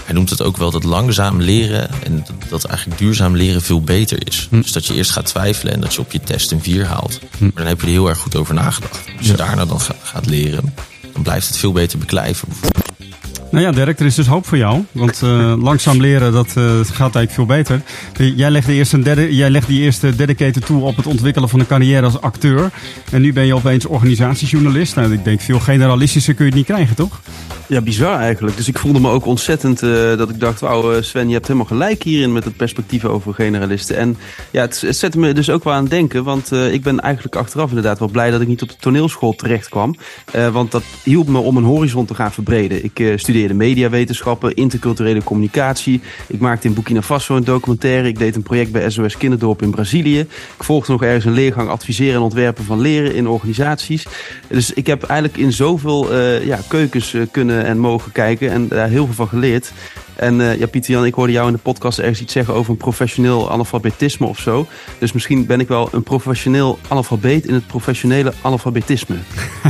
Hij 0.04 0.14
noemt 0.16 0.30
het 0.30 0.42
ook 0.42 0.56
wel 0.56 0.70
dat 0.70 0.84
langzaam 0.84 1.40
leren 1.40 1.88
en 2.04 2.16
dat- 2.26 2.48
dat 2.48 2.64
eigenlijk 2.64 2.98
duurzaam 2.98 3.36
leren 3.36 3.62
veel 3.62 3.82
beter 3.82 4.26
is. 4.26 4.46
Dus 4.50 4.72
dat 4.72 4.86
je 4.86 4.94
eerst 4.94 5.10
gaat 5.10 5.26
twijfelen 5.26 5.72
en 5.74 5.80
dat 5.80 5.94
je 5.94 6.00
op 6.00 6.12
je 6.12 6.20
test 6.20 6.50
een 6.50 6.62
4 6.62 6.86
haalt. 6.86 7.18
Maar 7.38 7.50
dan 7.54 7.66
heb 7.66 7.80
je 7.80 7.86
er 7.86 7.92
heel 7.92 8.08
erg 8.08 8.18
goed 8.18 8.36
over 8.36 8.54
nagedacht. 8.54 8.98
Als 9.18 9.26
je 9.26 9.32
daarna 9.36 9.64
dan 9.64 9.80
ga- 9.80 9.94
gaat 10.02 10.26
leren, 10.26 10.74
dan 11.12 11.22
blijft 11.22 11.46
het 11.48 11.56
veel 11.56 11.72
beter 11.72 11.98
beklijven. 11.98 12.48
Nou 13.50 13.64
ja, 13.64 13.72
Dirk, 13.72 14.00
er 14.00 14.06
is 14.06 14.14
dus 14.14 14.26
hoop 14.26 14.46
voor 14.46 14.58
jou. 14.58 14.84
Want 14.92 15.22
eh, 15.22 15.54
langzaam 15.62 16.00
leren, 16.00 16.32
dat 16.32 16.46
eh, 16.46 16.64
gaat 16.80 17.14
eigenlijk 17.14 17.30
veel 17.30 17.46
beter. 17.46 17.82
Eh, 18.16 18.36
Jij 18.36 18.50
legt, 18.50 18.68
eerst 18.68 18.92
een 18.92 19.02
derde, 19.02 19.34
jij 19.34 19.50
legt 19.50 19.66
die 19.66 19.82
eerste 19.82 20.16
dedicated 20.16 20.66
toe 20.66 20.82
op 20.82 20.96
het 20.96 21.06
ontwikkelen 21.06 21.48
van 21.48 21.60
een 21.60 21.66
carrière 21.66 22.04
als 22.04 22.20
acteur. 22.20 22.70
En 23.10 23.20
nu 23.20 23.32
ben 23.32 23.46
je 23.46 23.54
opeens 23.54 23.86
organisatiejournalist. 23.86 24.96
Nou, 24.96 25.12
ik 25.12 25.24
denk, 25.24 25.40
veel 25.40 25.60
generalistischer 25.60 26.34
kun 26.34 26.44
je 26.44 26.50
het 26.50 26.60
niet 26.60 26.68
krijgen, 26.68 26.96
toch? 26.96 27.20
Ja, 27.66 27.80
bizar 27.80 28.18
eigenlijk. 28.18 28.56
Dus 28.56 28.68
ik 28.68 28.78
voelde 28.78 29.00
me 29.00 29.10
ook 29.10 29.26
ontzettend 29.26 29.80
dat 30.18 30.30
ik 30.30 30.40
dacht, 30.40 30.60
wauw 30.60 31.02
Sven, 31.02 31.26
je 31.26 31.32
hebt 31.34 31.46
helemaal 31.46 31.68
gelijk 31.68 32.02
hierin 32.02 32.32
met 32.32 32.44
het 32.44 32.56
perspectief 32.56 33.04
over 33.04 33.34
generalisten. 33.34 33.96
En 33.96 34.16
ja, 34.50 34.60
het, 34.60 34.80
het 34.80 34.96
zette 34.96 35.18
me 35.18 35.32
dus 35.32 35.50
ook 35.50 35.64
wel 35.64 35.72
aan 35.72 35.82
het 35.82 35.90
denken, 35.90 36.24
want 36.24 36.52
ik 36.52 36.82
ben 36.82 37.00
eigenlijk 37.00 37.36
achteraf 37.36 37.68
inderdaad 37.68 37.98
wel 37.98 38.08
blij 38.08 38.30
dat 38.30 38.40
ik 38.40 38.48
niet 38.48 38.62
op 38.62 38.68
de 38.68 38.76
toneelschool 38.80 39.34
terecht 39.34 39.68
kwam. 39.68 39.96
Want 40.52 40.70
dat 40.70 40.82
hielp 41.02 41.28
me 41.28 41.38
om 41.38 41.56
een 41.56 41.64
horizon 41.64 42.04
te 42.04 42.14
gaan 42.14 42.32
verbreden. 42.32 42.84
Ik 42.84 43.00
eh, 43.00 43.16
studeerde 43.38 43.64
mediawetenschappen, 43.64 44.54
interculturele 44.54 45.22
communicatie. 45.22 46.00
Ik 46.26 46.40
maakte 46.40 46.68
in 46.68 46.74
Burkina 46.74 47.02
Faso 47.02 47.36
een 47.36 47.44
documentaire. 47.44 48.08
Ik 48.08 48.18
deed 48.18 48.36
een 48.36 48.42
project 48.42 48.72
bij 48.72 48.90
SOS 48.90 49.16
Kinderdorp 49.16 49.62
in 49.62 49.70
Brazilië. 49.70 50.20
Ik 50.20 50.64
volgde 50.64 50.92
nog 50.92 51.02
ergens 51.02 51.24
een 51.24 51.32
leergang 51.32 51.68
adviseren 51.68 52.14
en 52.14 52.20
ontwerpen 52.20 52.64
van 52.64 52.80
leren 52.80 53.14
in 53.14 53.28
organisaties. 53.28 54.06
Dus 54.48 54.72
ik 54.72 54.86
heb 54.86 55.02
eigenlijk 55.02 55.40
in 55.40 55.52
zoveel 55.52 56.12
eh, 56.12 56.46
ja, 56.46 56.58
keukens 56.68 57.14
eh, 57.14 57.22
kunnen 57.30 57.64
en 57.64 57.78
mogen 57.78 58.12
kijken 58.12 58.50
en 58.50 58.68
daar 58.68 58.88
heel 58.88 59.04
veel 59.04 59.14
van 59.14 59.28
geleerd. 59.28 59.72
En 60.18 60.40
eh, 60.40 60.58
ja, 60.58 60.66
Pieter 60.66 60.90
Jan, 60.90 61.04
ik 61.04 61.14
hoorde 61.14 61.32
jou 61.32 61.46
in 61.46 61.52
de 61.52 61.58
podcast 61.58 61.98
ergens 61.98 62.20
iets 62.20 62.32
zeggen 62.32 62.54
over 62.54 62.70
een 62.70 62.76
professioneel 62.76 63.50
analfabetisme 63.50 64.26
of 64.26 64.38
zo. 64.38 64.66
Dus 64.98 65.12
misschien 65.12 65.46
ben 65.46 65.60
ik 65.60 65.68
wel 65.68 65.88
een 65.92 66.02
professioneel 66.02 66.78
analfabeet 66.88 67.46
in 67.46 67.54
het 67.54 67.66
professionele 67.66 68.32
analfabetisme. 68.42 69.16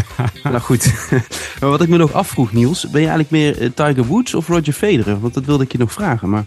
nou 0.42 0.58
goed. 0.58 0.92
maar 1.60 1.70
wat 1.70 1.82
ik 1.82 1.88
me 1.88 1.96
nog 1.96 2.12
afvroeg, 2.12 2.52
Niels, 2.52 2.90
ben 2.90 3.00
je 3.00 3.08
eigenlijk 3.08 3.30
meer 3.30 3.62
eh, 3.62 3.70
Tiger 3.74 4.04
Woods 4.04 4.34
of 4.34 4.48
Roger 4.48 4.72
Federer? 4.72 5.20
Want 5.20 5.34
dat 5.34 5.44
wilde 5.44 5.64
ik 5.64 5.72
je 5.72 5.78
nog 5.78 5.92
vragen. 5.92 6.30
Maar... 6.30 6.44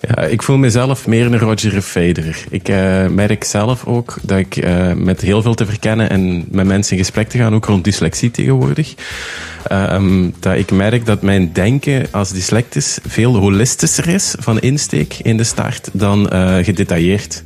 Ja, 0.00 0.22
ik 0.22 0.42
voel 0.42 0.56
mezelf 0.56 1.06
meer 1.06 1.26
een 1.26 1.38
Roger 1.38 1.82
Federer. 1.82 2.44
Ik 2.50 2.68
eh, 2.68 3.06
merk 3.06 3.44
zelf 3.44 3.86
ook 3.86 4.16
dat 4.22 4.38
ik 4.38 4.56
eh, 4.56 4.92
met 4.92 5.20
heel 5.20 5.42
veel 5.42 5.54
te 5.54 5.66
verkennen 5.66 6.10
en 6.10 6.44
met 6.50 6.66
mensen 6.66 6.92
in 6.96 7.04
gesprek 7.04 7.28
te 7.28 7.38
gaan, 7.38 7.54
ook 7.54 7.64
rond 7.64 7.84
dyslexie 7.84 8.30
tegenwoordig, 8.30 8.94
ehm, 9.66 10.30
dat 10.40 10.56
ik 10.56 10.70
merk 10.70 11.06
dat 11.06 11.22
mijn 11.22 11.52
denken 11.52 12.06
als 12.10 12.32
dyslectus 12.32 12.98
veel 13.06 13.36
holistischer 13.36 14.08
is 14.08 14.34
van 14.38 14.60
insteek 14.60 15.16
in 15.22 15.36
de 15.36 15.44
start 15.44 15.88
dan 15.92 16.30
eh, 16.30 16.56
gedetailleerd. 16.56 17.42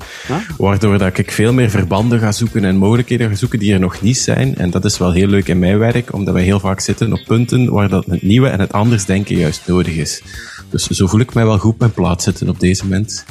Waardoor 0.56 0.98
dat 0.98 1.18
ik 1.18 1.30
veel 1.30 1.52
meer 1.52 1.70
verbanden 1.70 2.18
ga 2.18 2.32
zoeken 2.32 2.64
en 2.64 2.76
mogelijkheden 2.76 3.28
ga 3.28 3.34
zoeken 3.34 3.58
die 3.58 3.72
er 3.72 3.80
nog 3.80 4.00
niet 4.00 4.18
zijn. 4.18 4.56
En 4.56 4.70
dat 4.70 4.84
is 4.84 4.98
wel 4.98 5.12
heel 5.12 5.28
leuk 5.28 5.48
in 5.48 5.58
mijn 5.58 5.78
werk, 5.78 6.12
omdat 6.12 6.34
wij 6.34 6.42
heel 6.42 6.60
vaak 6.60 6.80
zitten 6.80 7.12
op 7.12 7.20
punten 7.26 7.72
waar 7.72 7.88
dat 7.88 8.06
het 8.06 8.22
nieuwe 8.22 8.48
en 8.48 8.60
het 8.60 8.72
anders 8.72 9.04
denken 9.04 9.36
juist 9.36 9.62
nodig 9.66 9.94
is. 9.94 10.22
Dus 10.70 10.86
zo 10.86 11.06
voel 11.06 11.20
ik 11.20 11.34
mij 11.34 11.44
wel 11.44 11.58
goed 11.58 11.78
mijn 11.78 11.92
plaats 11.92 12.24
zitten 12.24 12.48
op 12.48 12.60
deze 12.60 12.82
moment. 12.82 13.24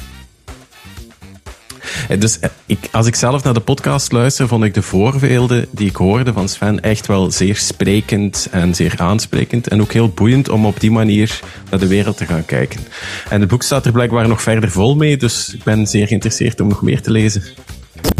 Eh, 2.08 2.20
Dus 2.20 2.38
eh, 2.38 2.50
ik, 2.66 2.88
als 2.92 3.06
ik 3.06 3.14
zelf 3.14 3.44
naar 3.44 3.54
de 3.54 3.60
podcast 3.60 4.12
luister, 4.12 4.48
vond 4.48 4.64
ik 4.64 4.74
de 4.74 4.82
voorbeelden 4.82 5.66
die 5.70 5.88
ik 5.88 5.96
hoorde 5.96 6.32
van 6.32 6.48
Sven 6.48 6.80
echt 6.80 7.06
wel 7.06 7.30
zeer 7.30 7.56
sprekend 7.56 8.48
en 8.50 8.74
zeer 8.74 8.94
aansprekend. 8.96 9.68
En 9.68 9.80
ook 9.80 9.92
heel 9.92 10.08
boeiend 10.08 10.48
om 10.48 10.66
op 10.66 10.80
die 10.80 10.90
manier 10.90 11.40
naar 11.70 11.80
de 11.80 11.86
wereld 11.86 12.16
te 12.16 12.26
gaan 12.26 12.44
kijken. 12.44 12.80
En 13.28 13.40
het 13.40 13.48
boek 13.48 13.62
staat 13.62 13.86
er 13.86 13.92
blijkbaar 13.92 14.28
nog 14.28 14.42
verder 14.42 14.70
vol 14.70 14.96
mee, 14.96 15.16
dus 15.16 15.54
ik 15.54 15.62
ben 15.62 15.86
zeer 15.86 16.06
geïnteresseerd 16.06 16.60
om 16.60 16.68
nog 16.68 16.82
meer 16.82 17.02
te 17.02 17.10
lezen. 17.10 17.42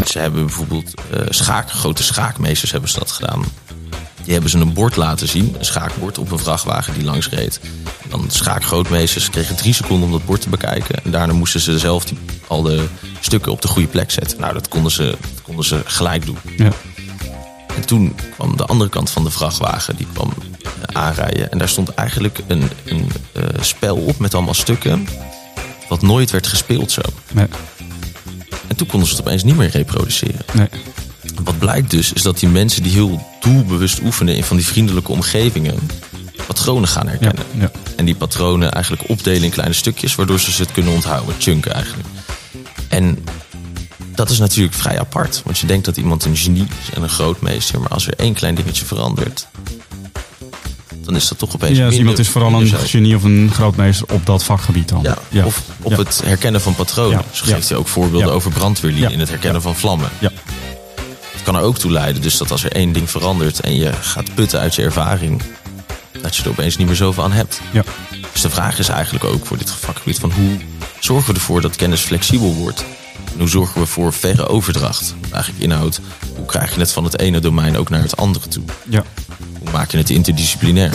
Ze 0.05 0.19
hebben 0.19 0.45
bijvoorbeeld 0.45 0.93
eh, 1.11 1.25
schaak, 1.29 1.71
grote 1.71 2.03
schaakmeesters 2.03 2.71
hebben 2.71 2.93
dat 2.93 3.11
gedaan. 3.11 3.43
Die 4.31 4.39
hebben 4.39 4.59
ze 4.59 4.65
een 4.65 4.73
bord 4.73 4.95
laten 4.95 5.27
zien, 5.27 5.55
een 5.57 5.65
schaakbord 5.65 6.17
op 6.17 6.31
een 6.31 6.39
vrachtwagen 6.39 6.93
die 6.93 7.03
langs 7.03 7.29
reed. 7.29 7.59
Dan 8.09 8.25
schaakgrootmeesters 8.27 9.29
kregen 9.29 9.55
drie 9.55 9.73
seconden 9.73 10.05
om 10.05 10.11
dat 10.11 10.25
bord 10.25 10.41
te 10.41 10.49
bekijken. 10.49 11.03
En 11.03 11.11
daarna 11.11 11.33
moesten 11.33 11.59
ze 11.59 11.79
zelf 11.79 12.05
die, 12.05 12.17
al 12.47 12.61
de 12.61 12.85
stukken 13.19 13.51
op 13.51 13.61
de 13.61 13.67
goede 13.67 13.87
plek 13.87 14.11
zetten. 14.11 14.39
Nou, 14.39 14.53
dat 14.53 14.67
konden 14.67 14.91
ze, 14.91 15.03
dat 15.03 15.41
konden 15.43 15.65
ze 15.65 15.81
gelijk 15.85 16.25
doen. 16.25 16.37
Ja. 16.57 16.71
En 17.75 17.85
toen 17.85 18.15
kwam 18.33 18.57
de 18.57 18.65
andere 18.65 18.89
kant 18.89 19.09
van 19.09 19.23
de 19.23 19.31
vrachtwagen, 19.31 19.95
die 19.95 20.07
kwam 20.13 20.33
eh, 20.63 20.71
aanrijden. 21.01 21.51
En 21.51 21.57
daar 21.57 21.69
stond 21.69 21.89
eigenlijk 21.89 22.39
een, 22.47 22.69
een 22.85 23.11
eh, 23.31 23.43
spel 23.61 23.95
op 23.95 24.19
met 24.19 24.33
allemaal 24.33 24.53
stukken. 24.53 25.07
Wat 25.89 26.01
nooit 26.01 26.31
werd 26.31 26.47
gespeeld 26.47 26.91
zo. 26.91 27.01
Nee, 27.31 27.47
En 28.67 28.75
toen 28.75 28.87
konden 28.87 29.07
ze 29.07 29.15
het 29.15 29.25
opeens 29.25 29.43
niet 29.43 29.57
meer 29.57 29.69
reproduceren. 29.69 30.45
nee. 30.53 30.69
Wat 31.43 31.59
blijkt 31.59 31.91
dus, 31.91 32.13
is 32.13 32.21
dat 32.21 32.39
die 32.39 32.49
mensen 32.49 32.83
die 32.83 32.91
heel 32.91 33.27
doelbewust 33.41 33.99
oefenen 34.03 34.35
in 34.35 34.43
van 34.43 34.57
die 34.57 34.65
vriendelijke 34.65 35.11
omgevingen, 35.11 35.75
patronen 36.47 36.87
gaan 36.89 37.07
herkennen. 37.07 37.45
ja. 37.59 37.71
En 37.95 38.05
die 38.05 38.15
patronen 38.15 38.71
eigenlijk 38.71 39.09
opdelen 39.09 39.43
in 39.43 39.49
kleine 39.49 39.73
stukjes, 39.73 40.15
waardoor 40.15 40.39
ze 40.39 40.51
ze 40.51 40.61
het 40.61 40.71
kunnen 40.71 40.93
onthouden. 40.93 41.35
Chunken 41.39 41.73
eigenlijk. 41.73 42.07
En 42.87 43.23
dat 44.15 44.29
is 44.29 44.39
natuurlijk 44.39 44.73
vrij 44.75 44.99
apart. 44.99 45.41
Want 45.45 45.59
je 45.59 45.67
denkt 45.67 45.85
dat 45.85 45.97
iemand 45.97 46.25
een 46.25 46.37
genie 46.37 46.67
is 46.81 46.95
en 46.95 47.01
een 47.03 47.09
grootmeester. 47.09 47.79
Maar 47.79 47.89
als 47.89 48.07
er 48.07 48.13
één 48.15 48.33
klein 48.33 48.55
dingetje 48.55 48.85
verandert, 48.85 49.47
dan 51.05 51.15
is 51.15 51.27
dat 51.27 51.37
toch 51.37 51.55
opeens 51.55 51.77
Ja, 51.77 51.87
dus 51.89 51.97
iemand 51.97 52.19
is 52.19 52.29
vooral 52.29 52.53
een 52.61 52.67
genie 52.67 53.15
of 53.15 53.23
een 53.23 53.49
grootmeester 53.53 54.07
op 54.13 54.25
dat 54.25 54.43
vakgebied 54.43 54.89
dan. 54.89 55.05
Ja, 55.29 55.45
of 55.45 55.61
op 55.81 55.91
Ja. 55.91 55.97
het 55.97 56.21
herkennen 56.25 56.61
van 56.61 56.75
patronen. 56.75 57.21
Zo 57.31 57.45
geeft 57.45 57.69
hij 57.69 57.77
ook 57.77 57.87
voorbeelden 57.87 58.33
over 58.33 58.51
brandweerlieden 58.51 59.11
in 59.11 59.19
het 59.19 59.29
herkennen 59.29 59.61
van 59.61 59.75
vlammen. 59.75 60.09
Ja. 60.19 60.31
Kan 61.51 61.59
er 61.59 61.65
ook 61.65 61.77
toe 61.77 61.91
leiden 61.91 62.21
dus 62.21 62.37
dat 62.37 62.51
als 62.51 62.63
er 62.63 62.71
één 62.71 62.91
ding 62.91 63.09
verandert 63.09 63.59
en 63.59 63.75
je 63.75 63.93
gaat 63.93 64.33
putten 64.33 64.59
uit 64.59 64.75
je 64.75 64.81
ervaring, 64.83 65.41
dat 66.21 66.35
je 66.35 66.43
er 66.43 66.49
opeens 66.49 66.77
niet 66.77 66.87
meer 66.87 66.95
zoveel 66.95 67.23
aan 67.23 67.31
hebt. 67.31 67.61
Ja. 67.71 67.83
Dus 68.31 68.41
de 68.41 68.49
vraag 68.49 68.79
is 68.79 68.87
eigenlijk 68.89 69.23
ook 69.23 69.45
voor 69.45 69.57
dit 69.57 69.71
vakgebied 69.71 70.19
van 70.19 70.31
hoe 70.31 70.57
zorgen 70.99 71.33
we 71.33 71.39
ervoor 71.39 71.61
dat 71.61 71.75
kennis 71.75 72.01
flexibel 72.01 72.53
wordt? 72.53 72.85
En 73.33 73.39
hoe 73.39 73.49
zorgen 73.49 73.81
we 73.81 73.87
voor 73.87 74.13
verre 74.13 74.47
overdracht? 74.47 75.15
Eigenlijk 75.31 75.63
inhoudt, 75.63 76.01
hoe 76.35 76.45
krijg 76.45 76.73
je 76.73 76.79
het 76.79 76.91
van 76.91 77.03
het 77.03 77.19
ene 77.19 77.39
domein 77.39 77.77
ook 77.77 77.89
naar 77.89 78.01
het 78.01 78.17
andere 78.17 78.47
toe? 78.47 78.63
Ja. 78.89 79.03
Hoe 79.59 79.71
maak 79.71 79.91
je 79.91 79.97
het 79.97 80.09
interdisciplinair? 80.09 80.91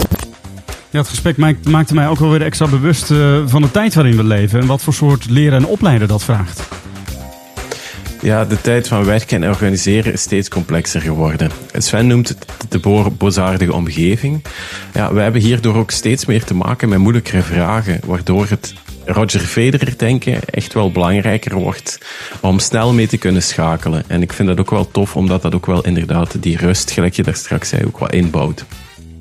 Ja, 0.91 0.99
het 0.99 1.09
gesprek 1.09 1.37
maak- 1.37 1.65
maakte 1.65 1.95
mij 1.95 2.09
ook 2.09 2.19
wel 2.19 2.31
weer 2.31 2.43
extra 2.43 2.67
bewust 2.67 3.11
eh, 3.11 3.43
van 3.47 3.63
de 3.63 3.71
tijd 3.71 3.95
waarin 3.95 4.17
we 4.17 4.25
leven. 4.25 4.61
En 4.61 4.67
wat 4.67 4.83
voor 4.83 4.95
soort 4.95 5.31
leren 5.31 5.59
en 5.59 5.67
opleiden 5.67 6.09
dat 6.09 6.23
vraagt. 6.23 6.61
Ja, 8.23 8.45
de 8.45 8.61
tijd 8.61 8.89
van 8.89 9.05
werken 9.05 9.43
en 9.43 9.49
organiseren 9.49 10.13
is 10.13 10.21
steeds 10.21 10.49
complexer 10.49 11.01
geworden. 11.01 11.51
Sven 11.73 12.07
noemt 12.07 12.29
het 12.29 12.47
de 12.69 12.79
bo- 12.79 13.11
boosaardige 13.11 13.73
omgeving. 13.73 14.45
Ja, 14.95 15.13
we 15.13 15.21
hebben 15.21 15.41
hierdoor 15.41 15.77
ook 15.77 15.91
steeds 15.91 16.27
meer 16.27 16.45
te 16.45 16.55
maken 16.55 16.89
met 16.89 16.99
moeilijkere 16.99 17.43
vragen, 17.43 18.01
waardoor 18.05 18.47
het 18.49 18.75
Roger 19.05 19.41
Federer 19.41 19.95
denken 19.97 20.41
echt 20.45 20.73
wel 20.75 20.91
belangrijker 20.91 21.55
wordt 21.55 21.99
om 22.41 22.59
snel 22.59 22.93
mee 22.93 23.07
te 23.07 23.17
kunnen 23.19 23.43
schakelen. 23.43 24.05
En 24.07 24.23
ik 24.23 24.33
vind 24.33 24.49
dat 24.49 24.61
ook 24.61 24.71
wel 24.71 24.91
tof, 24.91 25.17
omdat 25.17 25.43
dat 25.43 25.55
ook 25.55 25.67
wel 25.67 25.85
inderdaad 25.85 26.43
die 26.43 26.57
rust, 26.57 26.91
gelijk 26.91 27.15
je 27.15 27.23
daar 27.23 27.35
straks 27.37 27.69
zei, 27.69 27.85
ook 27.87 27.99
wel 27.99 28.11
inbouwt. 28.11 28.65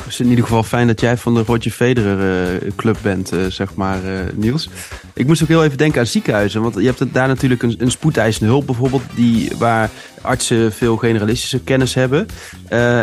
Het 0.05 0.13
is 0.13 0.19
in 0.19 0.29
ieder 0.29 0.43
geval 0.43 0.63
fijn 0.63 0.87
dat 0.87 0.99
jij 0.99 1.17
van 1.17 1.33
de 1.33 1.43
Roger 1.43 1.71
Federer 1.71 2.19
eh, 2.19 2.71
club 2.75 2.97
bent, 3.01 3.31
eh, 3.31 3.39
zeg 3.45 3.75
maar, 3.75 4.03
eh, 4.03 4.19
Niels. 4.33 4.69
Ik 5.13 5.27
moest 5.27 5.41
ook 5.41 5.47
heel 5.47 5.63
even 5.63 5.77
denken 5.77 5.99
aan 5.99 6.05
ziekenhuizen. 6.05 6.61
Want 6.61 6.75
je 6.75 6.85
hebt 6.85 7.13
daar 7.13 7.27
natuurlijk 7.27 7.63
een, 7.63 7.91
spoedeisende 7.91 8.49
hulp 8.49 8.65
bijvoorbeeld... 8.65 9.03
Die, 9.15 9.51
waar 9.57 9.89
artsen 10.21 10.73
veel 10.73 10.97
generalistische 10.97 11.59
kennis 11.59 11.93
hebben. 11.93 12.27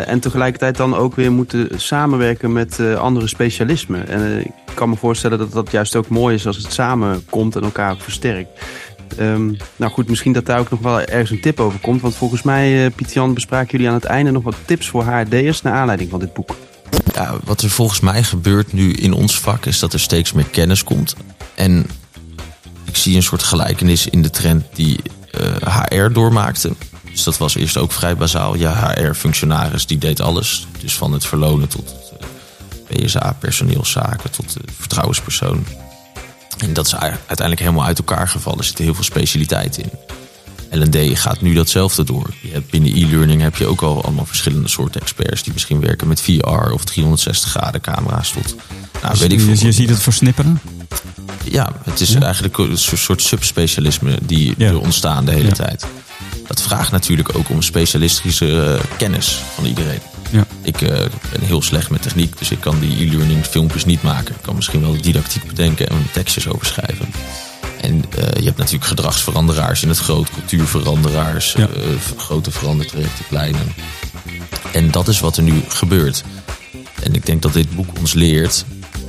en 0.05 0.19
tegelijkertijd 0.19 0.77
dan 0.77 0.95
ook 0.95 1.15
weer 1.15 1.31
moeten 1.31 1.69
samenwerken 1.75 2.51
met 2.51 2.79
andere 2.97 3.27
specialismen. 3.27 4.07
En 4.07 4.39
ik 4.39 4.51
kan 4.73 4.89
me 4.89 4.95
voorstellen 4.95 5.37
dat 5.37 5.51
dat 5.51 5.71
juist 5.71 5.95
ook 5.95 6.07
mooi 6.07 6.35
is 6.35 6.47
als 6.47 6.57
het 6.57 6.73
samenkomt 6.73 7.55
en 7.55 7.63
elkaar 7.63 7.97
versterkt. 7.97 8.49
Ehm, 9.17 9.51
nou 9.75 9.91
goed, 9.91 10.09
misschien 10.09 10.33
dat 10.33 10.45
daar 10.45 10.59
ook 10.59 10.69
nog 10.69 10.79
wel 10.79 11.01
ergens 11.01 11.31
een 11.31 11.41
tip 11.41 11.59
over 11.59 11.79
komt. 11.79 12.01
Want 12.01 12.15
volgens 12.15 12.41
mij, 12.41 12.85
eh 12.85 12.91
Piet 12.95 13.13
Jan, 13.13 13.33
bespraken 13.33 13.71
jullie 13.71 13.87
aan 13.87 13.93
het 13.93 14.05
einde 14.05 14.31
nog 14.31 14.43
wat 14.43 14.55
tips 14.65 14.89
voor 14.89 15.03
HRD'ers... 15.03 15.61
naar 15.61 15.73
aanleiding 15.73 16.09
van 16.09 16.19
dit 16.19 16.33
boek. 16.33 16.55
Wat 17.43 17.61
er 17.61 17.69
volgens 17.69 17.99
mij 17.99 18.23
gebeurt 18.23 18.73
nu 18.73 18.93
in 18.93 19.13
ons 19.13 19.39
vak 19.39 19.65
is 19.65 19.79
dat 19.79 19.93
er 19.93 19.99
steeds 19.99 20.31
meer 20.33 20.45
kennis 20.45 20.83
komt. 20.83 21.15
En 21.55 21.89
ik 22.85 22.95
zie 22.97 23.15
een 23.15 23.23
soort 23.23 23.43
gelijkenis 23.43 24.07
in 24.07 24.21
de 24.21 24.29
trend 24.29 24.65
die 24.73 24.99
eh, 25.31 25.83
HR 25.89 26.11
doormaakte. 26.11 26.73
Dus 27.11 27.23
dat 27.23 27.37
was 27.37 27.55
eerst 27.55 27.77
ook 27.77 27.91
vrij 27.91 28.15
bazaal. 28.17 28.55
Ja, 28.55 28.93
HR-functionaris 28.95 29.85
die 29.85 29.97
deed 29.97 30.19
alles. 30.21 30.67
Dus 30.81 30.95
van 30.95 31.11
het 31.13 31.25
verlonen 31.25 31.67
tot 31.67 31.93
eh, 32.89 33.05
PSA, 33.05 33.35
personeelszaken, 33.39 34.31
tot 34.31 34.53
de 34.53 34.59
vertrouwenspersoon. 34.79 35.65
En 36.57 36.73
dat 36.73 36.85
is 36.85 36.93
ei- 36.93 37.01
uiteindelijk 37.11 37.59
helemaal 37.59 37.85
uit 37.85 37.97
elkaar 37.97 38.27
gevallen. 38.27 38.59
Er 38.59 38.65
zitten 38.65 38.83
heel 38.85 38.93
veel 38.93 39.03
specialiteiten 39.03 39.83
in. 39.83 39.91
L&D 40.73 41.17
gaat 41.19 41.41
nu 41.41 41.53
datzelfde 41.53 42.03
door. 42.03 42.29
Je 42.41 42.51
hebt 42.51 42.69
binnen 42.69 42.91
e-learning 42.95 43.41
heb 43.41 43.55
je 43.55 43.65
ook 43.65 43.81
al 43.81 44.03
allemaal 44.03 44.25
verschillende 44.25 44.67
soorten 44.69 45.01
experts... 45.01 45.43
die 45.43 45.53
misschien 45.53 45.79
werken 45.79 46.07
met 46.07 46.21
VR 46.21 46.71
of 46.71 46.83
360 46.83 47.49
graden 47.49 47.81
camera's 47.81 48.31
tot... 48.31 48.55
Nou, 49.01 49.17
weet 49.19 49.31
ik 49.31 49.39
je, 49.39 49.45
veel. 49.55 49.65
je 49.65 49.71
ziet 49.71 49.89
het 49.89 49.99
versnipperen. 50.01 50.61
Ja, 51.43 51.71
het 51.83 51.99
is 51.99 52.15
eigenlijk 52.15 52.57
een 52.57 52.77
soort- 52.77 53.21
subspecialisme 53.21 54.17
die 54.21 54.53
Ja. 54.57 54.67
er 54.67 54.79
ontstaan 54.79 55.25
de 55.25 55.31
hele 55.31 55.47
Ja. 55.47 55.53
tijd. 55.53 55.85
Dat 56.47 56.61
vraagt 56.61 56.91
natuurlijk 56.91 57.37
ook 57.37 57.49
om 57.49 57.61
specialistische 57.61 58.63
eh, 58.79 58.97
kennis 58.97 59.41
van 59.55 59.65
iedereen. 59.65 59.99
Ja. 60.31 60.45
Ik 60.61 60.81
eh, 60.81 60.89
ben 61.31 61.41
heel 61.41 61.61
slecht 61.61 61.89
met 61.89 62.01
techniek, 62.01 62.37
dus 62.37 62.51
ik 62.51 62.59
kan 62.59 62.79
die 62.79 63.05
e-learning 63.07 63.45
filmpjes 63.45 63.85
niet 63.85 64.01
maken. 64.03 64.35
Ik 64.35 64.41
kan 64.41 64.55
misschien 64.55 64.81
wel 64.81 65.01
didactiek 65.01 65.47
bedenken 65.47 65.89
en 65.89 66.07
tekstjes 66.11 66.47
over 66.47 66.65
schrijven. 66.65 67.07
En 67.83 68.03
eh, 68.17 68.39
je 68.39 68.43
hebt 68.45 68.57
natuurlijk 68.57 68.85
gedragsveranderaars 68.85 69.83
in 69.83 69.89
het 69.89 69.97
groot, 69.97 70.29
cultuurveranderaars, 70.29 71.53
Ja. 71.57 71.67
eh, 71.67 71.83
grote 72.17 72.51
verandertrajecten, 72.51 73.25
kleine. 73.27 73.57
En 74.73 74.91
dat 74.91 75.07
is 75.07 75.19
wat 75.19 75.37
er 75.37 75.43
nu 75.43 75.63
gebeurt. 75.67 76.23
En 77.03 77.13
ik 77.15 77.25
denk 77.25 77.41
dat 77.41 77.53
dit 77.53 77.75
boek 77.75 77.87
ons 77.99 78.13
leert 78.13 78.65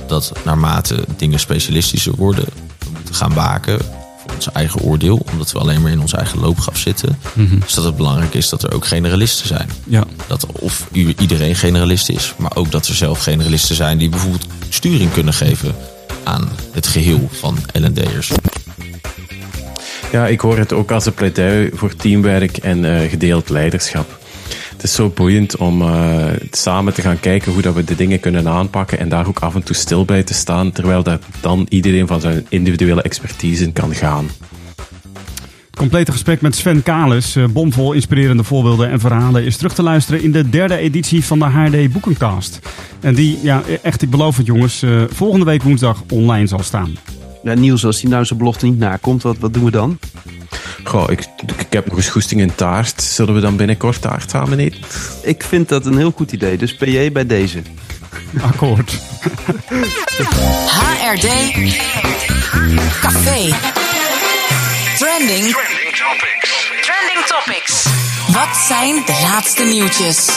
dat 0.07 0.31
naarmate 0.45 1.05
dingen 1.17 1.39
specialistischer 1.39 2.15
worden, 2.15 2.45
we 2.79 2.89
moeten 2.93 3.15
gaan 3.15 3.33
waken 3.33 3.79
voor 4.21 4.31
ons 4.35 4.51
eigen 4.51 4.81
oordeel, 4.81 5.25
omdat 5.31 5.51
we 5.51 5.59
alleen 5.59 5.81
maar 5.81 5.91
in 5.91 6.01
onze 6.01 6.17
eigen 6.17 6.39
loopgraf 6.39 6.77
zitten. 6.77 7.19
Dus 7.59 7.73
dat 7.73 7.83
het 7.83 7.95
belangrijk 7.97 8.33
is 8.33 8.49
dat 8.49 8.63
er 8.63 8.73
ook 8.73 8.85
generalisten 8.87 9.47
zijn. 9.47 9.69
Ja. 9.83 10.03
Dat 10.27 10.45
of 10.51 10.87
iedereen 11.17 11.55
generalist 11.55 12.09
is, 12.09 12.33
maar 12.37 12.55
ook 12.55 12.71
dat 12.71 12.87
er 12.87 12.95
zelf 12.95 13.19
generalisten 13.23 13.75
zijn 13.75 13.97
die 13.97 14.09
bijvoorbeeld 14.09 14.45
sturing 14.69 15.11
kunnen 15.13 15.33
geven 15.33 15.75
aan 16.23 16.49
het 16.71 16.87
geheel 16.87 17.29
van 17.31 17.57
L&D'ers. 17.73 18.31
Ja, 20.15 20.27
ik 20.27 20.39
hoor 20.39 20.57
het 20.57 20.73
ook 20.73 20.91
als 20.91 21.05
een 21.05 21.13
pleidooi 21.13 21.69
voor 21.73 21.95
teamwerk 21.95 22.57
en 22.57 22.85
eh, 22.85 23.09
gedeeld 23.09 23.49
leiderschap. 23.49 24.19
Het 24.71 24.83
is 24.83 24.93
zo 24.93 25.09
boeiend 25.09 25.57
om 25.57 25.81
eh, 25.81 26.25
samen 26.51 26.93
te 26.93 27.01
gaan 27.01 27.19
kijken 27.19 27.51
hoe 27.51 27.61
dat 27.61 27.75
we 27.75 27.83
de 27.83 27.95
dingen 27.95 28.19
kunnen 28.19 28.47
aanpakken 28.47 28.99
en 28.99 29.09
daar 29.09 29.27
ook 29.27 29.39
af 29.39 29.55
en 29.55 29.63
toe 29.63 29.75
stil 29.75 30.05
bij 30.05 30.23
te 30.23 30.33
staan, 30.33 30.71
terwijl 30.71 31.03
dat 31.03 31.21
dan 31.41 31.65
iedereen 31.69 32.07
van 32.07 32.21
zijn 32.21 32.45
individuele 32.49 33.01
expertise 33.01 33.71
kan 33.71 33.95
gaan. 33.95 34.29
Het 35.65 35.75
complete 35.77 36.11
gesprek 36.11 36.41
met 36.41 36.55
Sven 36.55 36.83
Kalis, 36.83 37.35
eh, 37.35 37.45
bomvol 37.47 37.93
inspirerende 37.93 38.43
voorbeelden 38.43 38.89
en 38.89 38.99
verhalen, 38.99 39.45
is 39.45 39.57
terug 39.57 39.73
te 39.73 39.83
luisteren 39.83 40.23
in 40.23 40.31
de 40.31 40.49
derde 40.49 40.77
editie 40.77 41.25
van 41.25 41.39
de 41.39 41.45
HD 41.45 41.91
Boekencast. 41.91 42.59
En 42.99 43.15
die, 43.15 43.39
ja, 43.41 43.63
echt, 43.81 44.01
ik 44.01 44.09
beloof 44.09 44.37
het 44.37 44.45
jongens, 44.45 44.83
volgende 45.07 45.45
week 45.45 45.63
woensdag 45.63 46.03
online 46.09 46.47
zal 46.47 46.63
staan. 46.63 46.97
Ja, 47.45 47.53
Niels, 47.53 47.85
als 47.85 48.01
hij 48.01 48.09
nou 48.09 48.25
zijn 48.25 48.39
belofte 48.39 48.65
niet 48.65 48.77
nakomt, 48.77 49.23
wat, 49.23 49.37
wat 49.39 49.53
doen 49.53 49.63
we 49.63 49.71
dan? 49.71 49.99
Goh, 50.83 51.11
ik, 51.11 51.19
ik 51.57 51.73
heb 51.73 51.87
nog 51.87 51.97
eens 51.97 52.09
goesting 52.09 52.41
in 52.41 52.55
taart. 52.55 53.01
Zullen 53.01 53.33
we 53.33 53.39
dan 53.39 53.55
binnenkort 53.55 54.01
taart 54.01 54.29
samen 54.29 54.59
eten? 54.59 54.79
Ik 55.21 55.43
vind 55.43 55.69
dat 55.69 55.85
een 55.85 55.97
heel 55.97 56.11
goed 56.11 56.31
idee, 56.31 56.57
dus 56.57 56.75
PJ 56.75 57.11
bij 57.11 57.25
deze. 57.25 57.61
Akkoord. 58.41 58.97
HRD 60.67 61.27
Café. 63.01 63.55
Trending. 64.97 65.53
Trending 65.53 65.95
topics. 65.95 66.71
Trending 66.81 67.25
topics. 67.27 67.85
Wat 68.31 68.57
zijn 68.67 68.95
de 69.05 69.19
laatste 69.21 69.63
nieuwtjes? 69.63 70.29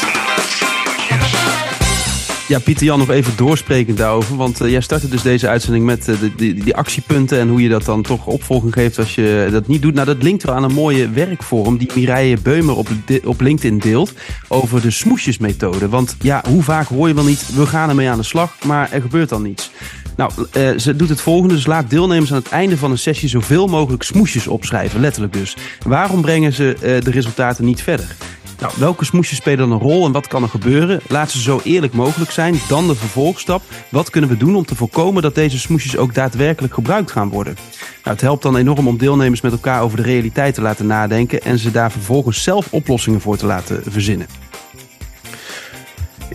Ja, 2.49 2.59
Pieter 2.59 2.87
Jan, 2.87 2.99
nog 2.99 3.11
even 3.11 3.37
doorsprekend 3.37 3.97
daarover. 3.97 4.37
Want 4.37 4.61
eh, 4.61 4.71
jij 4.71 4.81
startte 4.81 5.09
dus 5.09 5.23
deze 5.23 5.49
uitzending 5.49 5.85
met 5.85 6.09
eh, 6.09 6.21
de, 6.21 6.35
die, 6.35 6.55
die 6.55 6.77
actiepunten 6.77 7.39
en 7.39 7.49
hoe 7.49 7.63
je 7.63 7.69
dat 7.69 7.85
dan 7.85 8.03
toch 8.03 8.27
opvolging 8.27 8.73
geeft 8.73 8.99
als 8.99 9.15
je 9.15 9.49
dat 9.51 9.67
niet 9.67 9.83
doet. 9.83 9.95
Nou, 9.95 10.07
dat 10.07 10.23
linkt 10.23 10.43
wel 10.43 10.55
aan 10.55 10.63
een 10.63 10.73
mooie 10.73 11.11
werkvorm 11.11 11.77
die 11.77 11.91
Mireille 11.95 12.39
Beumer 12.43 12.77
op, 12.77 12.89
op 13.25 13.41
LinkedIn 13.41 13.79
deelt 13.79 14.13
over 14.49 14.81
de 14.81 14.91
smoesjesmethode. 14.91 15.89
Want 15.89 16.17
ja, 16.21 16.43
hoe 16.49 16.63
vaak 16.63 16.87
hoor 16.87 17.09
je 17.09 17.15
wel 17.15 17.25
niet, 17.25 17.55
we 17.55 17.67
gaan 17.67 17.89
ermee 17.89 18.09
aan 18.09 18.19
de 18.19 18.25
slag, 18.25 18.53
maar 18.65 18.93
er 18.93 19.01
gebeurt 19.01 19.29
dan 19.29 19.43
niets. 19.43 19.71
Nou, 20.17 20.33
eh, 20.53 20.71
ze 20.79 20.97
doet 20.97 21.09
het 21.09 21.21
volgende. 21.21 21.55
Dus 21.55 21.67
laat 21.67 21.91
deelnemers 21.91 22.33
aan 22.33 22.39
het 22.39 22.49
einde 22.49 22.77
van 22.77 22.91
een 22.91 22.99
sessie 22.99 23.29
zoveel 23.29 23.67
mogelijk 23.67 24.03
smoesjes 24.03 24.47
opschrijven. 24.47 25.01
Letterlijk 25.01 25.33
dus. 25.33 25.57
Waarom 25.87 26.21
brengen 26.21 26.53
ze 26.53 26.77
de 27.05 27.11
resultaten 27.11 27.65
niet 27.65 27.83
verder? 27.83 28.17
Nou, 28.59 28.73
welke 28.77 29.05
smoesjes 29.05 29.37
spelen 29.37 29.59
dan 29.59 29.71
een 29.71 29.87
rol 29.87 30.07
en 30.07 30.13
wat 30.13 30.27
kan 30.27 30.43
er 30.43 30.49
gebeuren? 30.49 31.01
Laat 31.09 31.31
ze 31.31 31.41
zo 31.41 31.61
eerlijk 31.65 31.93
mogelijk 31.93 32.31
zijn. 32.31 32.55
Dan 32.69 32.87
de 32.87 32.95
vervolgstap. 32.95 33.63
Wat 33.89 34.11
kunnen 34.11 34.31
we 34.31 34.37
doen 34.37 34.57
om 34.57 34.65
te 34.65 34.75
voorkomen 34.75 35.23
dat 35.23 35.35
deze 35.35 35.59
smoesjes 35.59 35.97
ook 35.97 36.15
daadwerkelijk 36.15 36.75
gebruikt 36.75 37.11
gaan 37.11 37.29
worden? 37.29 37.57
Nou, 38.05 38.17
het 38.17 38.21
helpt 38.21 38.43
dan 38.43 38.57
enorm 38.57 38.89
om 38.89 38.99
deelnemers 38.99 39.41
met 39.41 39.53
elkaar 39.53 39.83
over 39.83 39.97
de 39.97 40.03
realiteit 40.03 40.55
te 40.55 40.63
laten 40.63 40.87
nadenken 40.87 41.43
en 41.43 41.59
ze 41.59 41.71
daar 41.71 41.91
vervolgens 41.93 42.43
zelf 42.43 42.73
oplossingen 42.73 43.21
voor 43.21 43.37
te 43.37 43.47
laten 43.47 43.83
verzinnen. 43.87 44.48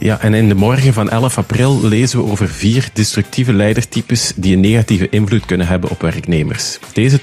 Ja, 0.03 0.19
en 0.19 0.33
in 0.33 0.47
de 0.47 0.55
morgen 0.55 0.93
van 0.93 1.09
11 1.09 1.37
april 1.37 1.87
lezen 1.87 2.19
we 2.19 2.31
over 2.31 2.49
vier 2.49 2.89
destructieve 2.93 3.53
leidertypes 3.53 4.33
die 4.35 4.53
een 4.53 4.59
negatieve 4.59 5.09
invloed 5.09 5.45
kunnen 5.45 5.67
hebben 5.67 5.89
op 5.89 6.01
werknemers. 6.01 6.79
Deze 6.93 7.21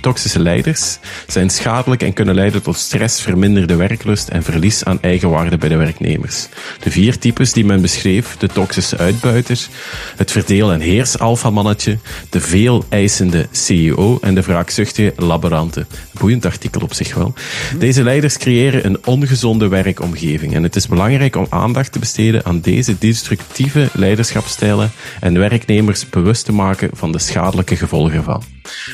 toxische, 0.00 0.40
leiders 0.40 0.98
zijn 1.26 1.50
schadelijk 1.50 2.02
en 2.02 2.12
kunnen 2.12 2.34
leiden 2.34 2.62
tot 2.62 2.76
stress, 2.76 3.22
verminderde 3.22 3.76
werklust 3.76 4.28
en 4.28 4.42
verlies 4.42 4.84
aan 4.84 4.98
eigenwaarde 5.00 5.58
bij 5.58 5.68
de 5.68 5.76
werknemers. 5.76 6.48
De 6.80 6.90
vier 6.90 7.18
types 7.18 7.52
die 7.52 7.64
men 7.64 7.80
beschreef, 7.80 8.36
de 8.36 8.48
toxische 8.48 8.96
uitbuiter, 8.98 9.68
het 10.16 10.30
verdeel- 10.30 10.72
en 10.72 10.80
heers-alfamannetje, 10.80 11.98
de 12.30 12.40
veel 12.40 12.84
eisende 12.88 13.46
CEO 13.50 14.18
en 14.20 14.34
de 14.34 14.42
wraakzuchtige 14.42 15.12
laborante. 15.16 15.86
Boeiend 16.12 16.44
artikel 16.44 16.80
op 16.80 16.94
zich 16.94 17.14
wel. 17.14 17.34
Deze 17.78 18.02
leiders 18.02 18.36
creëren 18.36 18.86
een 18.86 19.06
ongezonde 19.06 19.68
werkomgeving 19.68 20.54
en 20.54 20.62
het 20.62 20.76
is 20.76 20.88
belangrijk 20.88 21.36
om 21.36 21.46
aandacht 21.48 21.92
te 21.92 21.98
besteden 22.00 22.44
aan 22.44 22.60
deze 22.60 22.98
destructieve 22.98 23.88
leiderschapstijlen 23.92 24.90
en 25.20 25.38
werknemers 25.38 26.08
bewust 26.08 26.44
te 26.44 26.52
maken 26.52 26.90
van 26.92 27.12
de 27.12 27.18
schadelijke 27.18 27.76
gevolgen 27.76 28.16
ervan. 28.16 28.42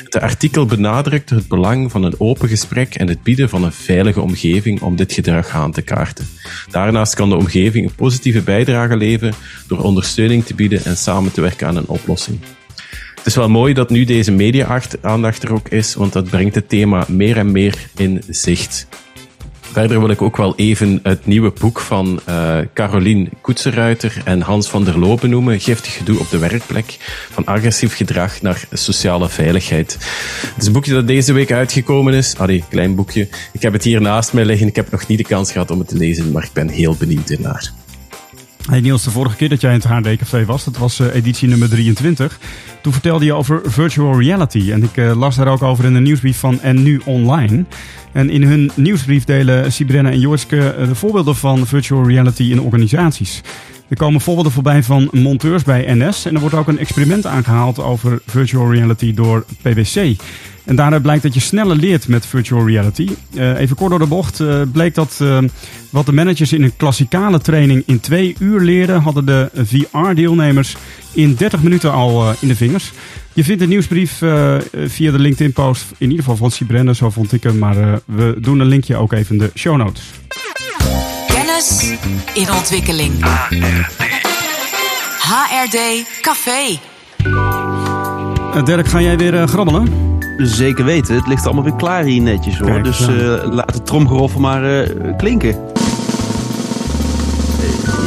Het 0.03 0.19
artikel 0.19 0.65
benadrukt 0.65 1.29
het 1.29 1.47
belang 1.47 1.91
van 1.91 2.03
een 2.03 2.19
open 2.19 2.49
gesprek 2.49 2.95
en 2.95 3.07
het 3.07 3.23
bieden 3.23 3.49
van 3.49 3.63
een 3.63 3.71
veilige 3.71 4.21
omgeving 4.21 4.81
om 4.81 4.95
dit 4.95 5.13
gedrag 5.13 5.49
aan 5.49 5.71
te 5.71 5.81
kaarten. 5.81 6.27
Daarnaast 6.69 7.15
kan 7.15 7.29
de 7.29 7.35
omgeving 7.35 7.85
een 7.85 7.95
positieve 7.95 8.41
bijdrage 8.41 8.97
leveren 8.97 9.33
door 9.67 9.79
ondersteuning 9.79 10.45
te 10.45 10.55
bieden 10.55 10.85
en 10.85 10.97
samen 10.97 11.31
te 11.31 11.41
werken 11.41 11.67
aan 11.67 11.75
een 11.75 11.87
oplossing. 11.87 12.39
Het 13.15 13.25
is 13.25 13.35
wel 13.35 13.49
mooi 13.49 13.73
dat 13.73 13.89
nu 13.89 14.05
deze 14.05 14.31
media-aandacht 14.31 15.43
er 15.43 15.53
ook 15.53 15.69
is, 15.69 15.95
want 15.95 16.13
dat 16.13 16.29
brengt 16.29 16.55
het 16.55 16.69
thema 16.69 17.05
meer 17.07 17.37
en 17.37 17.51
meer 17.51 17.89
in 17.95 18.23
zicht. 18.29 18.87
Verder 19.71 19.99
wil 19.99 20.09
ik 20.09 20.21
ook 20.21 20.37
wel 20.37 20.55
even 20.55 20.99
het 21.03 21.25
nieuwe 21.25 21.53
boek 21.59 21.79
van 21.79 22.19
uh, 22.29 22.57
Carolien 22.73 23.29
Koetsenruiter 23.41 24.21
en 24.23 24.41
Hans 24.41 24.67
van 24.67 24.83
der 24.83 24.99
Loo 24.99 25.15
benoemen. 25.15 25.59
Giftig 25.59 25.97
gedoe 25.97 26.19
op 26.19 26.29
de 26.29 26.37
werkplek. 26.37 26.97
Van 27.31 27.45
agressief 27.45 27.95
gedrag 27.95 28.41
naar 28.41 28.63
sociale 28.71 29.29
veiligheid. 29.29 29.93
Het 29.93 30.61
is 30.61 30.67
een 30.67 30.73
boekje 30.73 30.93
dat 30.93 31.07
deze 31.07 31.33
week 31.33 31.51
uitgekomen 31.51 32.13
is. 32.13 32.37
Allee, 32.37 32.63
klein 32.69 32.95
boekje. 32.95 33.27
Ik 33.51 33.61
heb 33.61 33.73
het 33.73 33.83
hier 33.83 34.01
naast 34.01 34.33
mij 34.33 34.45
liggen. 34.45 34.67
Ik 34.67 34.75
heb 34.75 34.91
nog 34.91 35.07
niet 35.07 35.17
de 35.17 35.23
kans 35.23 35.51
gehad 35.51 35.71
om 35.71 35.79
het 35.79 35.87
te 35.87 35.97
lezen, 35.97 36.31
maar 36.31 36.43
ik 36.43 36.53
ben 36.53 36.69
heel 36.69 36.95
benieuwd 36.99 37.29
ernaar. 37.29 37.73
Hey 38.67 38.79
Niels, 38.81 39.03
de 39.03 39.11
vorige 39.11 39.35
keer 39.35 39.49
dat 39.49 39.61
jij 39.61 39.73
in 39.73 39.79
het 39.79 39.87
HD-café 39.87 40.45
was, 40.45 40.63
dat 40.63 40.77
was 40.77 40.99
uh, 40.99 41.15
editie 41.15 41.47
nummer 41.47 41.69
23. 41.69 42.39
Toen 42.81 42.93
vertelde 42.93 43.25
je 43.25 43.33
over 43.33 43.61
virtual 43.65 44.19
reality. 44.19 44.71
En 44.71 44.83
ik 44.83 44.97
uh, 44.97 45.15
las 45.15 45.35
daar 45.35 45.47
ook 45.47 45.61
over 45.61 45.85
in 45.85 45.93
de 45.93 45.99
nieuwsbrief 45.99 46.39
van 46.39 46.61
En 46.61 46.83
Nu 46.83 47.01
Online. 47.05 47.65
En 48.11 48.29
in 48.29 48.43
hun 48.43 48.71
nieuwsbrief 48.75 49.23
delen 49.23 49.71
Sibrenna 49.71 50.11
en 50.11 50.19
Joorske 50.19 50.75
uh, 50.79 50.87
de 50.87 50.95
voorbeelden 50.95 51.35
van 51.35 51.67
virtual 51.67 52.07
reality 52.07 52.43
in 52.43 52.61
organisaties. 52.61 53.41
Er 53.89 53.97
komen 53.97 54.21
voorbeelden 54.21 54.51
voorbij 54.51 54.83
van 54.83 55.09
monteurs 55.11 55.63
bij 55.63 55.93
NS. 55.93 56.25
En 56.25 56.33
er 56.33 56.39
wordt 56.39 56.55
ook 56.55 56.67
een 56.67 56.79
experiment 56.79 57.25
aangehaald 57.25 57.79
over 57.79 58.21
virtual 58.25 58.71
reality 58.71 59.13
door 59.13 59.45
PwC. 59.61 60.15
En 60.65 60.75
daaruit 60.75 61.01
blijkt 61.01 61.23
dat 61.23 61.33
je 61.33 61.39
sneller 61.39 61.75
leert 61.75 62.07
met 62.07 62.25
virtual 62.25 62.67
reality. 62.67 63.09
Uh, 63.33 63.59
even 63.59 63.75
kort 63.75 63.89
door 63.89 63.99
de 63.99 64.05
bocht 64.05 64.39
uh, 64.39 64.61
bleek 64.71 64.95
dat 64.95 65.19
uh, 65.21 65.37
wat 65.89 66.05
de 66.05 66.13
managers 66.13 66.53
in 66.53 66.63
een 66.63 66.75
klassikale 66.77 67.39
training 67.39 67.83
in 67.85 67.99
twee 67.99 68.35
uur 68.39 68.61
leerden, 68.61 69.01
hadden 69.01 69.25
de 69.25 69.49
VR-deelnemers 69.53 70.75
in 71.13 71.35
30 71.35 71.63
minuten 71.63 71.91
al 71.91 72.33
in 72.39 72.47
de 72.47 72.55
vingers. 72.55 72.91
Je 73.33 73.43
vindt 73.43 73.61
de 73.61 73.67
nieuwsbrief 73.67 74.17
via 74.85 75.11
de 75.11 75.19
LinkedIn-post, 75.19 75.85
in 75.97 76.09
ieder 76.09 76.23
geval 76.23 76.37
van 76.37 76.51
Sibrenne, 76.51 76.95
zo 76.95 77.09
vond 77.09 77.33
ik 77.33 77.43
hem. 77.43 77.57
Maar 77.57 77.99
we 78.05 78.35
doen 78.39 78.59
een 78.59 78.67
linkje 78.67 78.95
ook 78.95 79.13
even 79.13 79.35
in 79.35 79.41
de 79.41 79.51
show 79.55 79.77
notes. 79.77 80.01
Kennis 81.57 81.93
in 82.33 82.51
ontwikkeling. 82.51 83.13
HRD 85.19 86.05
Café. 86.21 86.79
Dirk, 88.63 88.87
ga 88.87 89.01
jij 89.01 89.17
weer 89.17 89.47
grabbelen? 89.47 89.87
Zeker 90.37 90.85
weten, 90.85 91.15
het 91.15 91.27
ligt 91.27 91.45
allemaal 91.45 91.63
weer 91.63 91.75
klaar 91.75 92.03
hier 92.03 92.21
netjes 92.21 92.57
hoor. 92.57 92.67
Kijk, 92.67 92.83
dus 92.83 92.99
ja. 92.99 93.05
eh, 93.05 93.51
laat 93.51 93.73
het 93.73 93.85
tromgeroffel 93.85 94.39
maar 94.39 94.81
eh, 94.81 94.89
klinken. 95.17 95.49
Eh, 95.49 95.55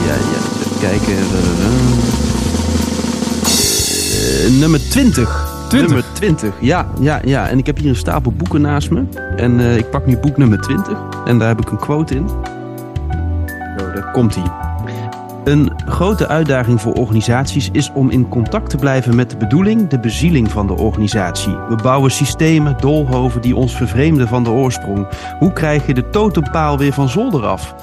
ja, 0.07 0.15
ja, 0.15 0.41
even 0.65 0.79
kijken. 0.81 1.17
Eh, 4.45 4.59
nummer 4.59 4.89
20. 4.91 5.49
20? 5.69 5.89
Nummer 5.89 6.13
20, 6.13 6.55
ja, 6.61 6.91
ja, 7.01 7.21
ja. 7.25 7.49
En 7.49 7.59
ik 7.59 7.67
heb 7.67 7.79
hier 7.79 7.89
een 7.89 7.97
stapel 7.97 8.33
boeken 8.33 8.61
naast 8.61 8.91
me. 8.91 9.05
En 9.37 9.61
eh, 9.61 9.77
ik 9.77 9.91
pak 9.91 10.07
nu 10.07 10.17
boek 10.17 10.37
nummer 10.37 10.61
20. 10.61 10.99
En 11.25 11.39
daar 11.39 11.49
heb 11.49 11.61
ik 11.61 11.71
een 11.71 11.79
quote 11.79 12.15
in. 12.15 12.31
Zo, 14.11 14.17
daar 14.17 14.23
komt 14.23 14.35
hij. 14.35 14.69
Een 15.45 15.73
grote 15.87 16.29
uitdaging 16.29 16.81
voor 16.81 16.93
organisaties 16.93 17.69
is 17.73 17.91
om 17.93 18.11
in 18.11 18.29
contact 18.29 18.71
te 18.71 18.77
blijven 18.77 19.15
met 19.15 19.31
de 19.31 19.37
bedoeling, 19.37 19.89
de 19.89 20.01
bezieling 20.01 20.51
van 20.51 20.67
de 20.67 20.73
organisatie. 20.73 21.57
We 21.69 21.77
bouwen 21.83 22.11
systemen, 22.11 22.77
doolhoven 22.81 23.41
die 23.41 23.57
ons 23.57 23.77
vervreemden 23.77 24.29
van 24.29 24.45
de 24.45 24.51
oorsprong. 24.51 25.09
Hoe 25.39 25.53
krijg 25.53 25.87
je 25.87 25.95
de 25.95 26.11
totempaal 26.11 26.79
weer 26.79 26.93
van 26.93 27.09
zolder 27.09 27.47
af? 27.47 27.75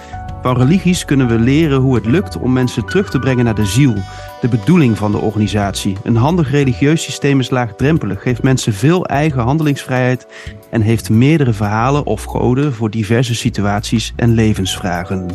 Van 0.42 0.58
religies 0.58 1.06
kunnen 1.06 1.28
we 1.28 1.40
leren 1.40 1.80
hoe 1.80 1.96
het 1.96 2.06
lukt 2.06 2.38
om 2.38 2.54
mensen 2.54 2.86
terug 2.86 3.10
te 3.10 3.20
brengen 3.20 3.46
naar 3.46 3.56
de 3.56 3.66
ziel, 3.66 3.94
de 4.42 4.48
bedoeling 4.48 4.98
van 4.98 5.12
de 5.12 5.18
organisatie. 5.18 5.98
Een 6.04 6.16
handig 6.16 6.52
religieus 6.52 7.04
systeem 7.04 7.40
is 7.40 7.50
laagdrempelig, 7.50 8.22
geeft 8.22 8.44
mensen 8.44 8.74
veel 8.74 9.06
eigen 9.06 9.42
handelingsvrijheid 9.42 10.28
en 10.70 10.82
heeft 10.82 11.10
meerdere 11.10 11.54
verhalen 11.54 12.06
of 12.06 12.24
goden 12.24 12.74
voor 12.74 12.90
diverse 12.90 13.36
situaties 13.36 14.14
en 14.16 14.34
levensvragen. 14.34 15.28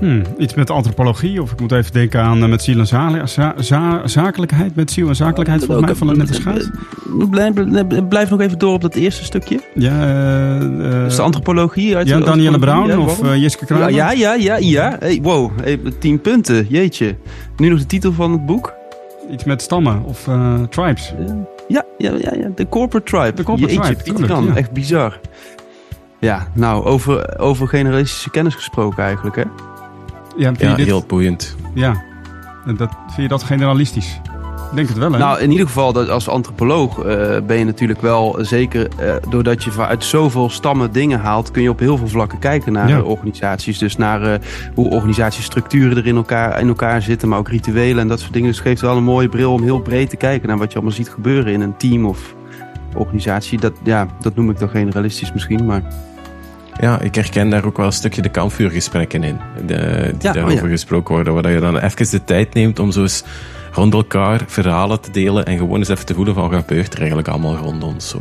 Hmm, 0.00 0.22
iets 0.38 0.54
met 0.54 0.70
antropologie, 0.70 1.42
of 1.42 1.52
ik 1.52 1.60
moet 1.60 1.72
even 1.72 1.92
denken 1.92 2.20
aan 2.22 2.42
eh, 2.42 2.48
met 2.48 2.62
ziel 2.62 2.78
en 2.78 2.86
za- 2.86 3.26
za- 3.26 3.54
za- 3.56 4.06
zakelijkheid. 4.06 4.74
Met 4.74 4.90
ziel 4.90 5.08
en 5.08 5.16
zakelijkheid, 5.16 5.64
volgens 5.64 5.86
mij 5.86 5.94
van 5.94 6.16
net 6.18 6.28
een 6.28 6.34
schuit. 6.34 6.70
Blijf, 7.30 7.52
blijf- 7.52 8.08
blijf 8.08 8.30
nog 8.30 8.40
even 8.40 8.58
door 8.58 8.72
op 8.74 8.80
dat 8.80 8.94
eerste 8.94 9.24
stukje. 9.24 9.60
Ja, 9.74 10.00
eh, 10.60 10.60
Dus 11.04 11.16
de 11.16 11.22
antropologie 11.22 11.96
uit 11.96 12.08
ja 12.08 12.20
Danielle 12.20 12.58
Brown 12.58 12.88
ja, 12.88 12.98
of 12.98 13.22
eh, 13.22 13.36
Jiske 13.36 13.64
ja, 13.68 13.74
Kramer. 13.74 13.90
ja, 13.94 14.10
ja, 14.12 14.34
ja, 14.34 14.56
ja. 14.56 14.96
Hey, 14.98 15.18
wow, 15.22 15.50
hey, 15.62 15.80
tien 15.98 16.20
punten, 16.20 16.66
jeetje. 16.68 17.16
Nu 17.56 17.68
nog 17.68 17.78
de 17.78 17.86
titel 17.86 18.12
van 18.12 18.32
het 18.32 18.46
boek. 18.46 18.72
Iets 19.30 19.44
met 19.44 19.62
stammen 19.62 20.02
of 20.04 20.28
tribes. 20.70 21.12
Ja, 21.68 21.84
ja, 21.98 22.10
ja, 22.18 22.32
ja. 22.34 22.48
de 22.54 22.68
Corporate 22.68 23.10
Tribe. 23.10 23.32
De 23.36 23.42
Corporate 23.42 23.74
jeetje, 23.74 23.96
Tribe, 23.96 24.18
tuurlijk, 24.26 24.48
ja. 24.48 24.54
echt 24.56 24.70
bizar. 24.72 25.20
Ja, 26.20 26.46
nou, 26.54 26.84
over, 26.84 27.38
over 27.38 27.68
generalistische 27.68 28.30
kennis 28.30 28.54
gesproken 28.54 29.04
eigenlijk, 29.04 29.36
hè? 29.36 29.42
Ja, 30.36 30.46
vind 30.46 30.60
Ja, 30.60 30.70
je 30.70 30.76
dit- 30.76 30.86
heel 30.86 31.04
boeiend. 31.06 31.56
ja. 31.74 32.02
En 32.66 32.76
Dat, 32.76 32.90
vind 33.06 33.22
je 33.22 33.28
dat 33.28 33.42
generalistisch? 33.42 34.20
Ik 34.70 34.76
denk 34.76 34.88
het 34.88 34.98
wel, 34.98 35.12
hè? 35.12 35.18
Nou, 35.18 35.40
in 35.40 35.50
ieder 35.50 35.66
geval, 35.66 35.92
dat 35.92 36.08
als 36.08 36.28
antropoloog 36.28 36.98
eh, 37.04 37.36
ben 37.46 37.58
je 37.58 37.64
natuurlijk 37.64 38.00
wel 38.00 38.38
zeker, 38.40 38.88
eh, 38.98 39.14
doordat 39.28 39.64
je 39.64 39.70
uit 39.78 40.04
zoveel 40.04 40.50
stammen 40.50 40.92
dingen 40.92 41.20
haalt, 41.20 41.50
kun 41.50 41.62
je 41.62 41.70
op 41.70 41.78
heel 41.78 41.96
veel 41.96 42.08
vlakken 42.08 42.38
kijken 42.38 42.72
naar 42.72 42.88
Ja. 42.88 42.96
eh, 42.96 43.06
organisaties. 43.08 43.78
Dus 43.78 43.96
naar 43.96 44.22
eh, 44.22 44.40
hoe 44.74 44.90
organisatiestructuren 44.90 45.96
er 45.96 46.06
in 46.06 46.16
elkaar, 46.16 46.60
in 46.60 46.68
elkaar 46.68 47.02
zitten, 47.02 47.28
maar 47.28 47.38
ook 47.38 47.48
rituelen 47.48 47.98
en 48.02 48.08
dat 48.08 48.20
soort 48.20 48.32
dingen. 48.32 48.48
Dus 48.48 48.58
het 48.58 48.66
geeft 48.66 48.80
wel 48.80 48.96
een 48.96 49.04
mooie 49.04 49.28
bril 49.28 49.52
om 49.52 49.62
heel 49.62 49.80
breed 49.80 50.10
te 50.10 50.16
kijken 50.16 50.48
naar 50.48 50.58
wat 50.58 50.68
je 50.68 50.74
allemaal 50.74 50.94
ziet 50.96 51.10
gebeuren 51.10 51.52
in 51.52 51.60
een 51.60 51.76
team 51.76 52.04
of 52.06 52.34
organisatie. 52.94 53.58
Dat, 53.60 53.72
ja, 53.82 54.06
dat 54.20 54.34
noem 54.34 54.50
ik 54.50 54.58
dan 54.58 54.68
generalistisch 54.68 55.32
misschien, 55.32 55.64
maar 55.66 55.82
Ja, 56.80 57.00
ik 57.00 57.14
herken 57.14 57.50
daar 57.50 57.64
ook 57.64 57.76
wel 57.76 57.86
een 57.86 57.92
stukje 57.92 58.22
de 58.22 58.28
kampvuurgesprekken 58.28 59.22
in. 59.24 59.38
De, 59.66 59.66
die 59.66 59.76
Ja, 60.20 60.28
oh 60.28 60.34
daarover 60.34 60.64
ja. 60.64 60.70
gesproken 60.70 61.14
worden. 61.14 61.34
Waar 61.34 61.50
je 61.52 61.60
dan 61.60 61.78
even 61.78 62.10
de 62.10 62.24
tijd 62.24 62.54
neemt 62.54 62.78
om 62.78 62.90
zo 62.92 63.00
eens 63.02 63.24
rond 63.72 63.94
elkaar 63.94 64.40
verhalen 64.46 65.00
te 65.00 65.10
delen. 65.10 65.46
En 65.46 65.58
gewoon 65.58 65.78
eens 65.78 65.88
even 65.88 66.06
te 66.06 66.14
voelen 66.14 66.34
van 66.34 66.50
wat 66.50 66.60
gebeurt 66.60 66.92
er 66.92 66.98
eigenlijk 66.98 67.28
allemaal 67.28 67.56
rond 67.56 67.82
ons. 67.82 68.08
Zo. 68.08 68.20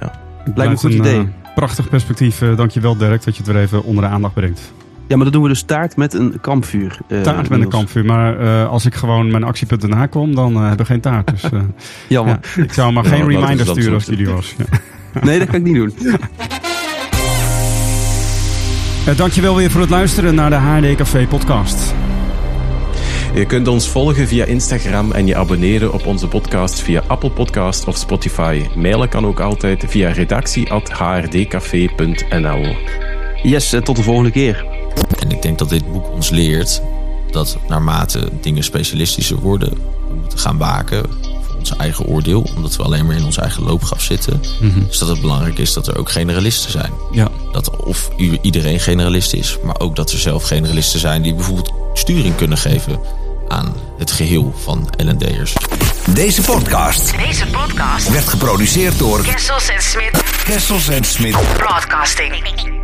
Ja. 0.00 0.12
Het 0.44 0.56
lijkt 0.56 0.56
me 0.56 0.64
een 0.70 0.76
goed 0.76 0.90
een, 0.92 0.96
idee. 0.98 1.18
eh, 1.18 1.54
prachtig 1.54 1.88
perspectief. 1.88 2.42
Eh, 2.42 2.56
dankjewel 2.56 2.96
Dirk 2.96 3.24
dat 3.24 3.36
je 3.36 3.42
het 3.42 3.52
weer 3.52 3.62
even 3.62 3.84
onder 3.84 4.04
de 4.04 4.10
aandacht 4.10 4.34
brengt. 4.34 4.72
Ja, 5.06 5.14
maar 5.16 5.24
dat 5.24 5.32
doen 5.34 5.42
we 5.42 5.48
dus 5.48 5.62
taart 5.62 5.96
met 5.96 6.14
een 6.14 6.38
kampvuur. 6.40 6.98
eh, 7.08 7.20
Taart 7.20 7.48
met 7.48 7.60
een 7.60 7.68
kampvuur. 7.68 8.04
Maar 8.04 8.40
eh, 8.40 8.68
als 8.68 8.86
ik 8.86 8.94
gewoon 8.94 9.30
mijn 9.30 9.44
actiepunten 9.44 9.88
nakom, 9.88 10.34
dan 10.34 10.52
eh, 10.54 10.60
hebben 10.60 10.78
we 10.78 10.84
geen 10.84 11.00
taart. 11.00 11.30
Dus 11.30 11.42
eh, 11.42 11.60
Jammer. 12.08 12.38
ja, 12.56 12.62
ik 12.62 12.72
zou 12.72 12.92
maar 12.92 13.04
Ja, 13.04 13.10
geen 13.10 13.26
we 13.26 13.32
reminder 13.38 13.66
sturen 13.66 13.94
als 13.94 14.04
jullie 14.04 14.28
was. 14.28 14.54
Ja. 15.12 15.20
Nee, 15.26 15.38
dat 15.38 15.46
kan 15.48 15.56
ik 15.56 15.62
niet 15.62 15.74
doen. 15.74 15.92
Eh, 19.08 19.16
dankjewel 19.16 19.56
weer 19.56 19.70
voor 19.70 19.80
het 19.80 19.90
luisteren 19.90 20.34
naar 20.34 20.50
de 20.50 20.56
HD 20.56 20.96
Café 20.96 21.26
podcast. 21.26 21.94
Je 23.34 23.46
kunt 23.46 23.68
ons 23.68 23.88
volgen 23.88 24.28
via 24.28 24.44
Instagram 24.44 25.12
en 25.12 25.26
je 25.26 25.36
abonneren 25.36 25.92
op 25.92 26.06
onze 26.06 26.28
podcast 26.28 26.80
via 26.80 27.02
Apple 27.06 27.30
Podcast 27.30 27.86
of 27.86 27.96
Spotify. 27.96 28.66
Mailen 28.76 29.08
kan 29.08 29.26
ook 29.26 29.40
altijd 29.40 29.84
via 29.86 30.10
redactie.hrdcafé.nl. 30.10 32.76
Yes, 33.42 33.72
en 33.72 33.84
tot 33.84 33.96
de 33.96 34.02
volgende 34.02 34.30
keer. 34.30 34.66
En 35.18 35.30
ik 35.30 35.42
denk 35.42 35.58
dat 35.58 35.68
dit 35.68 35.92
boek 35.92 36.10
ons 36.10 36.30
leert 36.30 36.82
dat 37.30 37.58
naarmate 37.68 38.28
dingen 38.40 38.64
specialistischer 38.64 39.38
worden, 39.38 39.72
we 40.08 40.14
moeten 40.14 40.38
gaan 40.38 40.58
waken 40.58 41.27
ons 41.70 41.80
eigen 41.80 42.04
oordeel, 42.04 42.46
omdat 42.56 42.76
we 42.76 42.82
alleen 42.82 43.06
maar 43.06 43.16
in 43.16 43.24
onze 43.24 43.40
eigen 43.40 43.62
loopgraf 43.62 44.02
zitten. 44.02 44.42
Dus 44.86 44.98
dat 44.98 45.08
het 45.08 45.20
belangrijk 45.20 45.58
is 45.58 45.72
dat 45.72 45.86
er 45.86 45.98
ook 45.98 46.10
generalisten 46.10 46.70
zijn. 46.70 46.92
Ja. 47.10 47.28
Dat 47.52 47.76
of 47.76 48.10
iedereen 48.42 48.80
generalist 48.80 49.32
is, 49.32 49.58
maar 49.64 49.80
ook 49.80 49.96
dat 49.96 50.12
er 50.12 50.18
zelf 50.18 50.44
generalisten 50.44 51.00
zijn 51.00 51.22
die 51.22 51.34
bijvoorbeeld 51.34 51.72
sturing 51.94 52.36
kunnen 52.36 52.58
geven 52.58 53.00
aan 53.48 53.74
het 53.98 54.10
geheel 54.10 54.54
van 54.64 54.88
L&D'ers. 54.96 55.52
Deze 56.14 56.42
podcast 56.42 57.16
Deze 57.16 57.46
podcast 57.46 58.10
werd 58.10 58.28
geproduceerd 58.28 58.98
door 58.98 59.22
Kessels 59.22 59.68
en 59.68 59.82
Smit 59.82 60.22
Kessels 60.44 60.88
en 60.88 61.04
Smit. 61.04 61.36
Broadcasting. 61.56 62.77